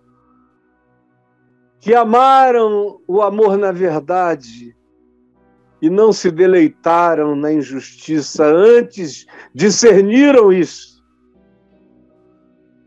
que 1.80 1.96
amaram 1.96 3.00
o 3.08 3.22
amor 3.22 3.58
na 3.58 3.72
verdade 3.72 4.76
e 5.82 5.90
não 5.90 6.14
se 6.14 6.30
deleitaram 6.30 7.36
na 7.36 7.52
injustiça, 7.52 8.46
antes 8.46 9.26
discerniram 9.54 10.54
isso. 10.54 11.02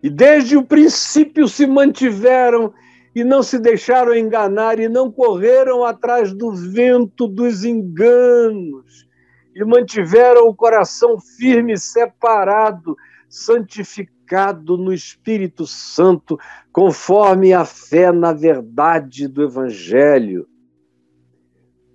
E 0.03 0.09
desde 0.09 0.57
o 0.57 0.63
princípio 0.63 1.49
se 1.49 1.67
mantiveram 1.67 2.73
e 3.15 3.25
não 3.25 3.43
se 3.43 3.59
deixaram 3.59 4.15
enganar 4.15 4.79
e 4.79 4.89
não 4.89 5.11
correram 5.11 5.83
atrás 5.83 6.33
do 6.33 6.53
vento 6.53 7.27
dos 7.27 7.65
enganos. 7.65 9.09
E 9.57 9.65
mantiveram 9.65 10.47
o 10.47 10.55
coração 10.55 11.19
firme, 11.19 11.79
separado, 11.79 12.97
santificado 13.35 14.79
no 14.79 14.93
Espírito 14.93 15.67
Santo, 15.67 16.39
conforme 16.73 17.53
a 17.53 17.65
fé 17.65 18.13
na 18.13 18.33
verdade 18.33 19.27
do 19.27 19.43
Evangelho, 19.43 20.49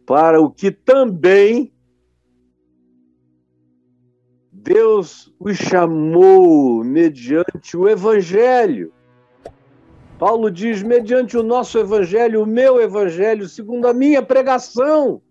para 0.06 0.42
o 0.42 0.52
que 0.52 0.70
também 0.70 1.72
Deus 4.52 5.34
os 5.40 5.56
chamou 5.56 6.84
mediante 6.84 7.78
o 7.78 7.88
Evangelho. 7.88 8.92
Paulo 10.18 10.52
diz: 10.52 10.84
mediante 10.84 11.38
o 11.38 11.44
nosso 11.44 11.80
Evangelho, 11.80 12.44
o 12.44 12.46
meu 12.46 12.82
Evangelho, 12.82 13.48
segundo 13.48 13.88
a 13.88 13.94
minha 13.94 14.22
pregação. 14.22 15.22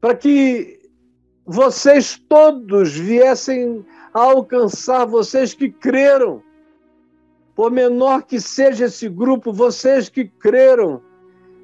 Para 0.00 0.16
que 0.16 0.75
vocês 1.46 2.20
todos 2.28 2.96
viessem 2.96 3.84
a 4.12 4.20
alcançar, 4.20 5.04
vocês 5.04 5.54
que 5.54 5.70
creram, 5.70 6.42
por 7.54 7.70
menor 7.70 8.24
que 8.24 8.40
seja 8.40 8.86
esse 8.86 9.08
grupo, 9.08 9.52
vocês 9.52 10.08
que 10.08 10.24
creram, 10.24 11.00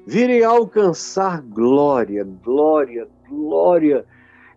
virem 0.07 0.43
a 0.43 0.49
alcançar 0.49 1.41
glória, 1.41 2.23
glória, 2.23 3.07
glória, 3.29 4.05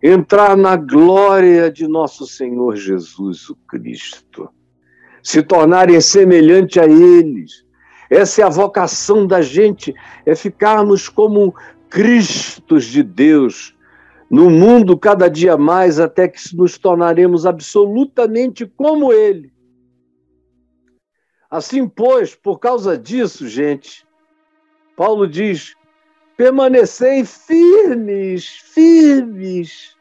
entrar 0.01 0.55
na 0.55 0.77
glória 0.77 1.69
de 1.69 1.87
nosso 1.87 2.25
Senhor 2.25 2.75
Jesus 2.77 3.49
o 3.49 3.55
Cristo, 3.67 4.49
se 5.21 5.43
tornarem 5.43 5.99
semelhante 5.99 6.79
a 6.79 6.85
eles. 6.85 7.65
Essa 8.09 8.41
é 8.41 8.45
a 8.45 8.49
vocação 8.49 9.27
da 9.27 9.41
gente, 9.41 9.93
é 10.25 10.33
ficarmos 10.33 11.09
como 11.09 11.53
Cristos 11.89 12.85
de 12.85 13.03
Deus 13.03 13.76
no 14.29 14.49
mundo 14.49 14.97
cada 14.97 15.29
dia 15.29 15.57
mais, 15.57 15.99
até 15.99 16.27
que 16.27 16.39
nos 16.55 16.77
tornaremos 16.77 17.45
absolutamente 17.45 18.65
como 18.65 19.13
Ele. 19.13 19.51
Assim, 21.49 21.87
pois, 21.87 22.35
por 22.35 22.59
causa 22.59 22.97
disso, 22.97 23.47
gente, 23.47 24.05
Paulo 24.97 25.27
diz: 25.27 25.75
permanecei 26.35 27.23
firmes, 27.23 28.47
firmes. 28.47 29.95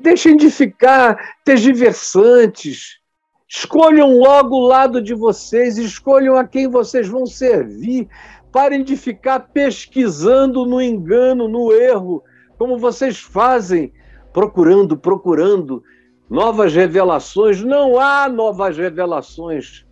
Deixem 0.00 0.36
de 0.36 0.50
ficar 0.50 1.36
tergiversantes. 1.44 2.98
Escolham 3.46 4.18
logo 4.18 4.56
o 4.56 4.66
lado 4.66 5.02
de 5.02 5.12
vocês, 5.12 5.76
escolham 5.76 6.36
a 6.36 6.44
quem 6.44 6.66
vocês 6.66 7.06
vão 7.06 7.26
servir. 7.26 8.08
Parem 8.50 8.82
de 8.82 8.96
ficar 8.96 9.40
pesquisando 9.40 10.64
no 10.64 10.80
engano, 10.80 11.46
no 11.46 11.70
erro, 11.72 12.24
como 12.62 12.78
vocês 12.78 13.18
fazem, 13.18 13.92
procurando, 14.32 14.96
procurando 14.96 15.82
novas 16.30 16.72
revelações. 16.72 17.60
Não 17.60 17.98
há 17.98 18.28
novas 18.28 18.78
revelações. 18.78 19.84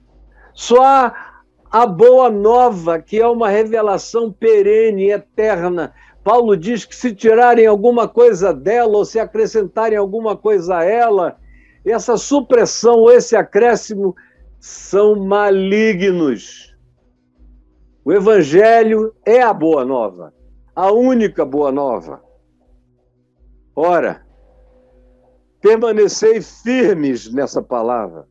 Só 0.54 0.80
há 0.84 1.42
a 1.68 1.84
boa 1.84 2.30
nova, 2.30 3.00
que 3.00 3.20
é 3.20 3.26
uma 3.26 3.48
revelação 3.48 4.30
perene, 4.30 5.10
eterna. 5.10 5.92
Paulo 6.22 6.56
diz 6.56 6.84
que 6.84 6.94
se 6.94 7.12
tirarem 7.12 7.66
alguma 7.66 8.06
coisa 8.06 8.54
dela 8.54 8.98
ou 8.98 9.04
se 9.04 9.18
acrescentarem 9.18 9.98
alguma 9.98 10.36
coisa 10.36 10.76
a 10.76 10.84
ela, 10.84 11.38
essa 11.84 12.16
supressão 12.16 13.00
ou 13.00 13.10
esse 13.10 13.34
acréscimo 13.34 14.14
são 14.60 15.16
malignos. 15.16 16.72
O 18.04 18.12
Evangelho 18.12 19.12
é 19.26 19.42
a 19.42 19.52
boa 19.52 19.84
nova, 19.84 20.32
a 20.72 20.92
única 20.92 21.44
boa 21.44 21.72
nova. 21.72 22.29
Ora, 23.74 24.26
permanecei 25.60 26.40
firmes 26.40 27.32
nessa 27.32 27.62
palavra, 27.62 28.26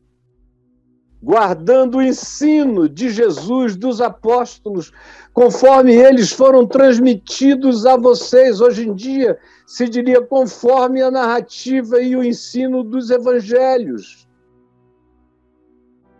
guardando 1.22 1.98
o 1.98 2.02
ensino 2.02 2.88
de 2.88 3.10
Jesus, 3.10 3.76
dos 3.76 4.00
apóstolos, 4.00 4.92
conforme 5.32 5.94
eles 5.94 6.32
foram 6.32 6.66
transmitidos 6.66 7.86
a 7.86 7.96
vocês. 7.96 8.60
Hoje 8.60 8.88
em 8.88 8.94
dia, 8.94 9.38
se 9.66 9.88
diria 9.88 10.20
conforme 10.20 11.00
a 11.02 11.10
narrativa 11.10 12.00
e 12.00 12.16
o 12.16 12.24
ensino 12.24 12.82
dos 12.82 13.10
evangelhos. 13.10 14.28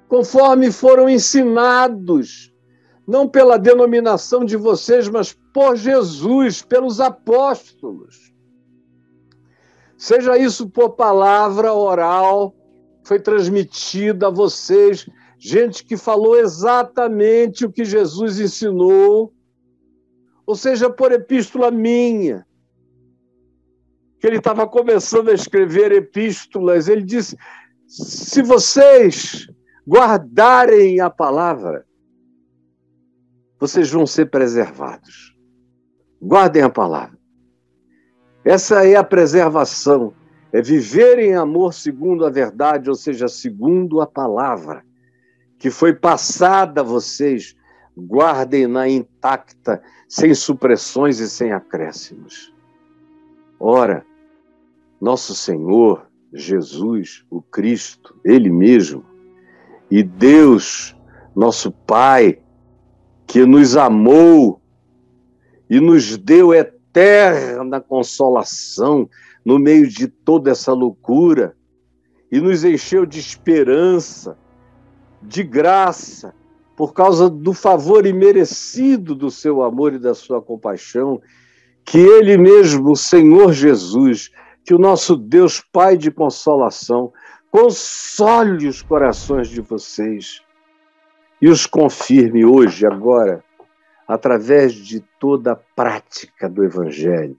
Conforme 0.08 0.72
foram 0.72 1.08
ensinados, 1.08 2.52
não 3.06 3.28
pela 3.28 3.58
denominação 3.58 4.44
de 4.44 4.56
vocês, 4.56 5.08
mas 5.08 5.36
por 5.52 5.76
Jesus, 5.76 6.62
pelos 6.62 7.00
apóstolos. 7.00 8.29
Seja 10.00 10.38
isso 10.38 10.66
por 10.66 10.96
palavra 10.96 11.74
oral, 11.74 12.56
foi 13.04 13.20
transmitida 13.20 14.28
a 14.28 14.30
vocês, 14.30 15.06
gente 15.38 15.84
que 15.84 15.94
falou 15.94 16.40
exatamente 16.40 17.66
o 17.66 17.70
que 17.70 17.84
Jesus 17.84 18.40
ensinou, 18.40 19.30
ou 20.46 20.56
seja, 20.56 20.88
por 20.88 21.12
epístola 21.12 21.70
minha, 21.70 22.46
que 24.18 24.26
ele 24.26 24.38
estava 24.38 24.66
começando 24.66 25.28
a 25.28 25.34
escrever 25.34 25.92
epístolas, 25.92 26.88
ele 26.88 27.02
disse: 27.02 27.36
se 27.86 28.40
vocês 28.40 29.46
guardarem 29.86 30.98
a 31.00 31.10
palavra, 31.10 31.84
vocês 33.58 33.90
vão 33.90 34.06
ser 34.06 34.30
preservados. 34.30 35.36
Guardem 36.22 36.62
a 36.62 36.70
palavra. 36.70 37.19
Essa 38.50 38.84
é 38.84 38.96
a 38.96 39.04
preservação, 39.04 40.12
é 40.52 40.60
viver 40.60 41.20
em 41.20 41.36
amor 41.36 41.72
segundo 41.72 42.26
a 42.26 42.30
verdade, 42.30 42.90
ou 42.90 42.96
seja, 42.96 43.28
segundo 43.28 44.00
a 44.00 44.08
palavra, 44.08 44.84
que 45.56 45.70
foi 45.70 45.94
passada 45.94 46.80
a 46.80 46.82
vocês, 46.84 47.54
guardem-na 47.96 48.88
intacta, 48.88 49.80
sem 50.08 50.34
supressões 50.34 51.20
e 51.20 51.30
sem 51.30 51.52
acréscimos. 51.52 52.52
Ora, 53.60 54.04
nosso 55.00 55.32
Senhor 55.32 56.08
Jesus, 56.32 57.24
o 57.30 57.40
Cristo, 57.40 58.18
Ele 58.24 58.50
mesmo, 58.50 59.04
e 59.88 60.02
Deus, 60.02 60.96
nosso 61.36 61.70
Pai, 61.70 62.40
que 63.28 63.46
nos 63.46 63.76
amou 63.76 64.60
e 65.70 65.78
nos 65.78 66.16
deu 66.18 66.52
eterna 66.90 67.80
consolação 67.80 69.08
no 69.44 69.58
meio 69.58 69.88
de 69.88 70.08
toda 70.08 70.50
essa 70.50 70.72
loucura 70.72 71.56
e 72.30 72.40
nos 72.40 72.64
encheu 72.64 73.06
de 73.06 73.18
esperança, 73.18 74.36
de 75.22 75.42
graça, 75.42 76.34
por 76.76 76.92
causa 76.92 77.28
do 77.28 77.52
favor 77.52 78.06
imerecido 78.06 79.14
do 79.14 79.30
seu 79.30 79.62
amor 79.62 79.94
e 79.94 79.98
da 79.98 80.14
sua 80.14 80.40
compaixão, 80.40 81.20
que 81.84 81.98
Ele 81.98 82.36
mesmo, 82.36 82.96
Senhor 82.96 83.52
Jesus, 83.52 84.30
que 84.64 84.74
o 84.74 84.78
nosso 84.78 85.16
Deus 85.16 85.62
Pai 85.72 85.96
de 85.96 86.10
consolação, 86.10 87.12
console 87.50 88.68
os 88.68 88.82
corações 88.82 89.48
de 89.48 89.60
vocês 89.60 90.40
e 91.42 91.48
os 91.48 91.66
confirme 91.66 92.44
hoje, 92.44 92.86
agora, 92.86 93.42
através 94.10 94.74
de 94.74 94.98
toda 95.20 95.52
a 95.52 95.56
prática 95.56 96.48
do 96.48 96.64
Evangelho, 96.64 97.36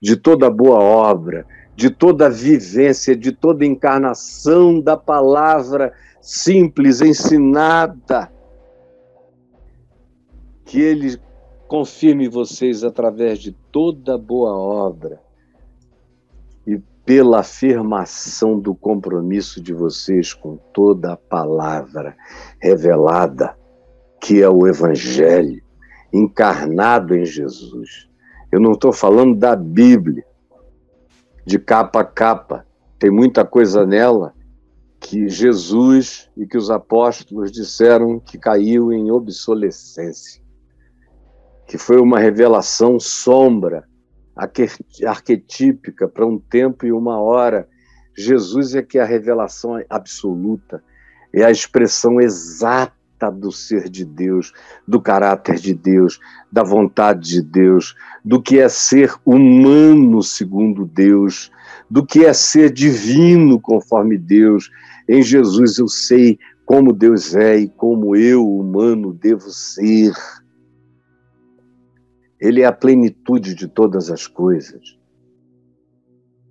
de 0.00 0.16
toda 0.16 0.48
boa 0.48 0.78
obra, 0.78 1.46
de 1.74 1.90
toda 1.90 2.30
vivência, 2.30 3.14
de 3.14 3.32
toda 3.32 3.66
encarnação 3.66 4.80
da 4.80 4.96
palavra 4.96 5.92
simples, 6.18 7.02
ensinada. 7.02 8.32
Que 10.64 10.80
Ele 10.80 11.20
confirme 11.68 12.28
vocês 12.28 12.82
através 12.82 13.38
de 13.38 13.52
toda 13.70 14.16
boa 14.16 14.56
obra 14.56 15.20
e 16.66 16.78
pela 17.04 17.40
afirmação 17.40 18.58
do 18.58 18.74
compromisso 18.74 19.60
de 19.60 19.74
vocês 19.74 20.32
com 20.32 20.56
toda 20.72 21.12
a 21.12 21.16
palavra 21.16 22.16
revelada, 22.58 23.54
que 24.18 24.42
é 24.42 24.48
o 24.48 24.66
Evangelho, 24.66 25.65
encarnado 26.16 27.14
em 27.14 27.24
Jesus. 27.24 28.08
Eu 28.50 28.60
não 28.60 28.72
estou 28.72 28.92
falando 28.92 29.36
da 29.36 29.54
Bíblia, 29.54 30.24
de 31.44 31.58
capa 31.58 32.00
a 32.00 32.04
capa, 32.04 32.66
tem 32.98 33.10
muita 33.10 33.44
coisa 33.44 33.86
nela 33.86 34.34
que 34.98 35.28
Jesus 35.28 36.30
e 36.36 36.46
que 36.46 36.56
os 36.56 36.70
apóstolos 36.70 37.52
disseram 37.52 38.18
que 38.18 38.38
caiu 38.38 38.92
em 38.92 39.10
obsolescência, 39.10 40.42
que 41.66 41.76
foi 41.76 42.00
uma 42.00 42.18
revelação 42.18 42.98
sombra 42.98 43.86
arquetípica 45.04 46.08
para 46.08 46.26
um 46.26 46.38
tempo 46.38 46.86
e 46.86 46.92
uma 46.92 47.20
hora. 47.20 47.68
Jesus 48.16 48.74
é 48.74 48.82
que 48.82 48.98
é 48.98 49.02
a 49.02 49.06
revelação 49.06 49.78
absoluta, 49.90 50.82
é 51.32 51.44
a 51.44 51.50
expressão 51.50 52.20
exata 52.20 52.96
do 53.40 53.50
ser 53.50 53.88
de 53.88 54.04
Deus, 54.04 54.52
do 54.86 55.00
caráter 55.00 55.56
de 55.56 55.72
Deus, 55.72 56.20
da 56.52 56.62
vontade 56.62 57.30
de 57.30 57.42
Deus, 57.42 57.94
do 58.24 58.42
que 58.42 58.58
é 58.58 58.68
ser 58.68 59.14
humano 59.24 60.22
segundo 60.22 60.84
Deus, 60.84 61.50
do 61.90 62.04
que 62.04 62.24
é 62.24 62.32
ser 62.32 62.70
divino 62.70 63.60
conforme 63.60 64.18
Deus. 64.18 64.70
Em 65.08 65.22
Jesus 65.22 65.78
eu 65.78 65.88
sei 65.88 66.38
como 66.66 66.92
Deus 66.92 67.34
é 67.34 67.56
e 67.56 67.68
como 67.68 68.14
eu, 68.16 68.46
humano, 68.46 69.14
devo 69.14 69.50
ser. 69.50 70.12
Ele 72.40 72.60
é 72.60 72.66
a 72.66 72.72
plenitude 72.72 73.54
de 73.54 73.66
todas 73.66 74.10
as 74.10 74.26
coisas. 74.26 74.98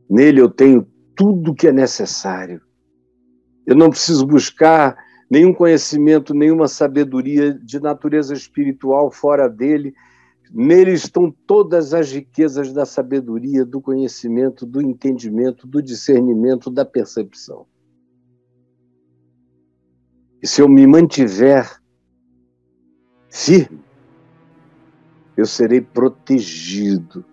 Nele 0.09 0.41
eu 0.41 0.49
tenho 0.49 0.87
tudo 1.15 1.51
o 1.51 1.55
que 1.55 1.67
é 1.67 1.71
necessário. 1.71 2.61
Eu 3.65 3.75
não 3.75 3.89
preciso 3.89 4.25
buscar 4.25 4.95
nenhum 5.29 5.53
conhecimento, 5.53 6.33
nenhuma 6.33 6.67
sabedoria 6.67 7.53
de 7.53 7.79
natureza 7.79 8.33
espiritual 8.33 9.11
fora 9.11 9.47
dele. 9.47 9.93
Nele 10.51 10.91
estão 10.91 11.33
todas 11.47 11.93
as 11.93 12.11
riquezas 12.11 12.71
da 12.71 12.85
sabedoria, 12.85 13.65
do 13.65 13.81
conhecimento, 13.81 14.65
do 14.65 14.81
entendimento, 14.81 15.65
do 15.67 15.81
discernimento, 15.81 16.69
da 16.69 16.85
percepção. 16.85 17.65
E 20.41 20.47
se 20.47 20.61
eu 20.61 20.69
me 20.69 20.85
mantiver 20.85 21.81
firme, 23.29 23.83
eu 25.35 25.45
serei 25.45 25.81
protegido 25.81 27.25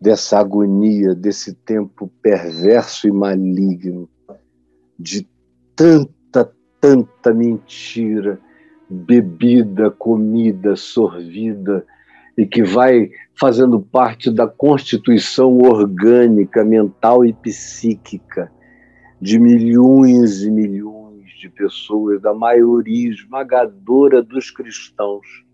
dessa 0.00 0.38
agonia, 0.38 1.14
desse 1.14 1.54
tempo 1.54 2.10
perverso 2.22 3.06
e 3.06 3.12
maligno, 3.12 4.08
de 4.98 5.28
tanta, 5.76 6.19
tanta 6.80 7.34
mentira, 7.34 8.40
bebida, 8.88 9.90
comida, 9.90 10.74
sorvida, 10.74 11.84
e 12.36 12.46
que 12.46 12.62
vai 12.62 13.10
fazendo 13.38 13.80
parte 13.80 14.30
da 14.30 14.46
constituição 14.46 15.58
orgânica, 15.58 16.64
mental 16.64 17.24
e 17.24 17.32
psíquica 17.32 18.50
de 19.20 19.38
milhões 19.38 20.42
e 20.42 20.50
milhões 20.50 21.30
de 21.38 21.48
pessoas, 21.48 22.20
da 22.20 22.32
maioria 22.32 23.10
esmagadora 23.10 24.22
dos 24.22 24.50
cristãos 24.50 25.44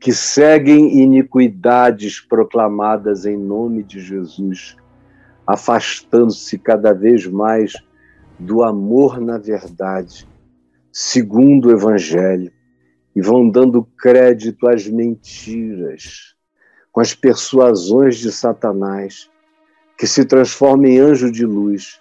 que 0.00 0.12
seguem 0.12 1.00
iniquidades 1.02 2.20
proclamadas 2.20 3.26
em 3.26 3.36
nome 3.36 3.82
de 3.82 4.00
Jesus, 4.00 4.76
afastando-se 5.46 6.58
cada 6.58 6.92
vez 6.92 7.26
mais 7.26 7.72
do 8.38 8.62
amor 8.62 9.20
na 9.20 9.38
verdade, 9.38 10.26
segundo 10.92 11.68
o 11.68 11.72
Evangelho, 11.72 12.52
e 13.14 13.20
vão 13.20 13.48
dando 13.48 13.82
crédito 13.98 14.68
às 14.68 14.86
mentiras, 14.86 16.34
com 16.92 17.00
as 17.00 17.14
persuasões 17.14 18.18
de 18.18 18.30
Satanás, 18.30 19.28
que 19.96 20.06
se 20.06 20.24
transforma 20.24 20.86
em 20.86 20.98
anjo 20.98 21.30
de 21.30 21.44
luz 21.44 22.00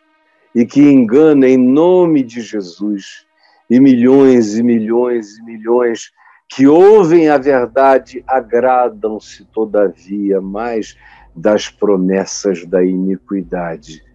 e 0.53 0.65
que 0.65 0.81
engana 0.81 1.47
em 1.47 1.57
nome 1.57 2.23
de 2.23 2.41
Jesus, 2.41 3.25
e 3.69 3.79
milhões 3.79 4.57
e 4.57 4.63
milhões 4.63 5.37
e 5.37 5.43
milhões 5.43 6.11
que 6.49 6.67
ouvem 6.67 7.29
a 7.29 7.37
verdade 7.37 8.23
agradam-se, 8.25 9.43
todavia, 9.45 10.39
mais 10.39 10.97
das 11.35 11.69
promessas 11.69 12.65
da 12.65 12.83
iniquidade 12.83 14.06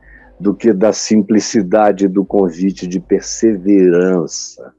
do 0.43 0.53
que 0.53 0.73
da 0.73 0.93
simplicidade 0.93 2.09
do 2.09 2.25
convite 2.25 2.85
de 2.85 2.99
perseverança 2.99 4.75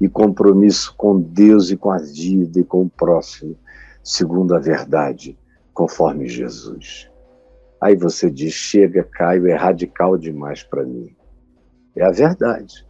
e 0.00 0.08
compromisso 0.08 0.94
com 0.96 1.20
Deus 1.20 1.68
e 1.72 1.76
com 1.76 1.90
a 1.90 1.98
vida 1.98 2.60
e 2.60 2.64
com 2.64 2.82
o 2.82 2.88
próximo, 2.88 3.58
segundo 4.04 4.54
a 4.54 4.60
verdade, 4.60 5.36
conforme 5.74 6.28
Jesus. 6.28 7.10
Aí 7.82 7.96
você 7.96 8.30
diz: 8.30 8.52
chega, 8.52 9.02
Caio, 9.02 9.48
é 9.48 9.54
radical 9.56 10.16
demais 10.16 10.62
para 10.62 10.84
mim. 10.84 11.12
É 11.96 12.04
a 12.04 12.12
verdade. 12.12 12.86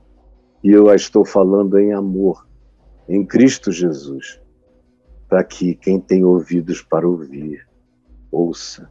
E 0.63 0.71
eu 0.71 0.91
a 0.91 0.95
estou 0.95 1.25
falando 1.25 1.79
em 1.79 1.95
amor 1.95 2.47
em 3.09 3.25
Cristo 3.25 3.73
Jesus, 3.73 4.39
para 5.27 5.43
que 5.43 5.75
quem 5.75 5.99
tem 5.99 6.23
ouvidos 6.23 6.83
para 6.83 7.09
ouvir, 7.09 7.67
ouça. 8.31 8.91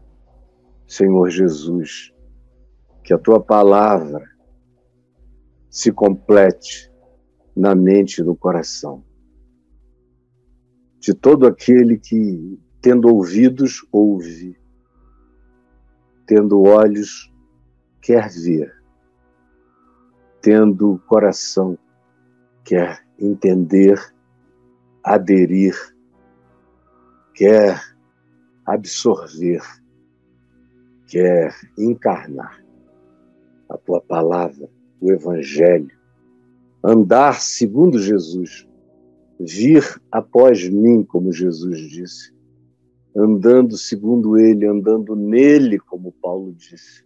Senhor 0.88 1.30
Jesus, 1.30 2.12
que 3.04 3.14
a 3.14 3.18
tua 3.18 3.42
palavra 3.42 4.24
se 5.70 5.92
complete 5.92 6.92
na 7.56 7.76
mente 7.76 8.22
e 8.22 8.24
no 8.24 8.36
coração. 8.36 9.04
De 11.00 11.14
todo 11.14 11.48
aquele 11.48 11.98
que, 11.98 12.60
tendo 12.82 13.08
ouvidos, 13.08 13.86
ouve, 13.92 14.58
tendo 16.26 16.62
olhos, 16.62 17.32
quer 18.02 18.30
ver, 18.30 18.74
tendo 20.42 21.00
coração, 21.08 21.78
quer 22.64 23.06
entender, 23.18 23.98
aderir, 25.04 25.76
quer 27.34 27.82
absorver, 28.66 29.62
quer 31.08 31.56
encarnar 31.78 32.69
a 33.70 33.78
tua 33.78 34.02
palavra, 34.02 34.70
o 35.00 35.12
Evangelho, 35.12 35.92
andar 36.84 37.40
segundo 37.40 38.00
Jesus, 38.00 38.68
vir 39.40 39.84
após 40.12 40.68
mim, 40.68 41.04
como 41.04 41.32
Jesus 41.32 41.78
disse, 41.90 42.34
andando 43.16 43.78
segundo 43.78 44.38
ele, 44.38 44.66
andando 44.66 45.16
nele, 45.16 45.80
como 45.80 46.12
Paulo 46.12 46.54
disse, 46.54 47.04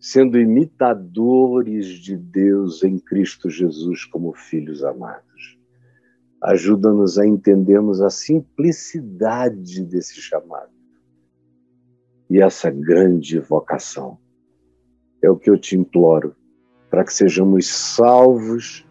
sendo 0.00 0.38
imitadores 0.38 1.86
de 1.86 2.16
Deus 2.16 2.82
em 2.82 2.98
Cristo 2.98 3.48
Jesus 3.48 4.04
como 4.04 4.34
filhos 4.34 4.84
amados. 4.84 5.58
Ajuda-nos 6.42 7.18
a 7.18 7.26
entendermos 7.26 8.02
a 8.02 8.10
simplicidade 8.10 9.82
desse 9.82 10.20
chamado 10.20 10.72
e 12.28 12.40
essa 12.40 12.70
grande 12.70 13.38
vocação. 13.38 14.18
É 15.24 15.30
o 15.30 15.36
que 15.36 15.48
eu 15.48 15.56
te 15.56 15.74
imploro, 15.74 16.36
para 16.90 17.02
que 17.02 17.14
sejamos 17.14 17.66
salvos 17.66 18.86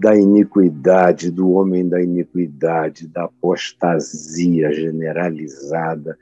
da 0.00 0.16
iniquidade, 0.16 1.30
do 1.30 1.50
homem 1.50 1.86
da 1.86 2.02
iniquidade, 2.02 3.06
da 3.08 3.24
apostasia 3.24 4.72
generalizada, 4.72 6.18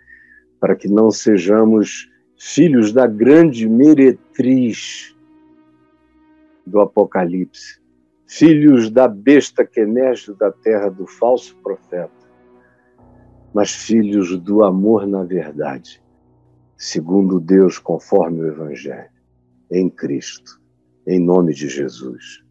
para 0.58 0.74
que 0.74 0.88
não 0.88 1.12
sejamos 1.12 2.10
filhos 2.36 2.92
da 2.92 3.06
grande 3.06 3.68
meretriz 3.68 5.14
do 6.66 6.80
Apocalipse, 6.80 7.80
filhos 8.26 8.90
da 8.90 9.06
besta 9.06 9.64
que 9.64 9.78
emerge 9.78 10.34
da 10.34 10.50
terra 10.50 10.90
do 10.90 11.06
falso 11.06 11.56
profeta, 11.62 12.10
mas 13.54 13.70
filhos 13.70 14.36
do 14.36 14.64
amor 14.64 15.06
na 15.06 15.22
verdade, 15.22 16.02
segundo 16.80 17.38
Deus, 17.38 17.78
conforme 17.78 18.40
o 18.40 18.46
Evangelho, 18.46 19.10
em 19.70 19.88
Cristo, 19.90 20.58
em 21.06 21.20
nome 21.20 21.52
de 21.52 21.68
Jesus. 21.68 22.42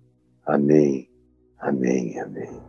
Amém. 0.45 1.09
Amém, 1.57 2.19
amém. 2.19 2.68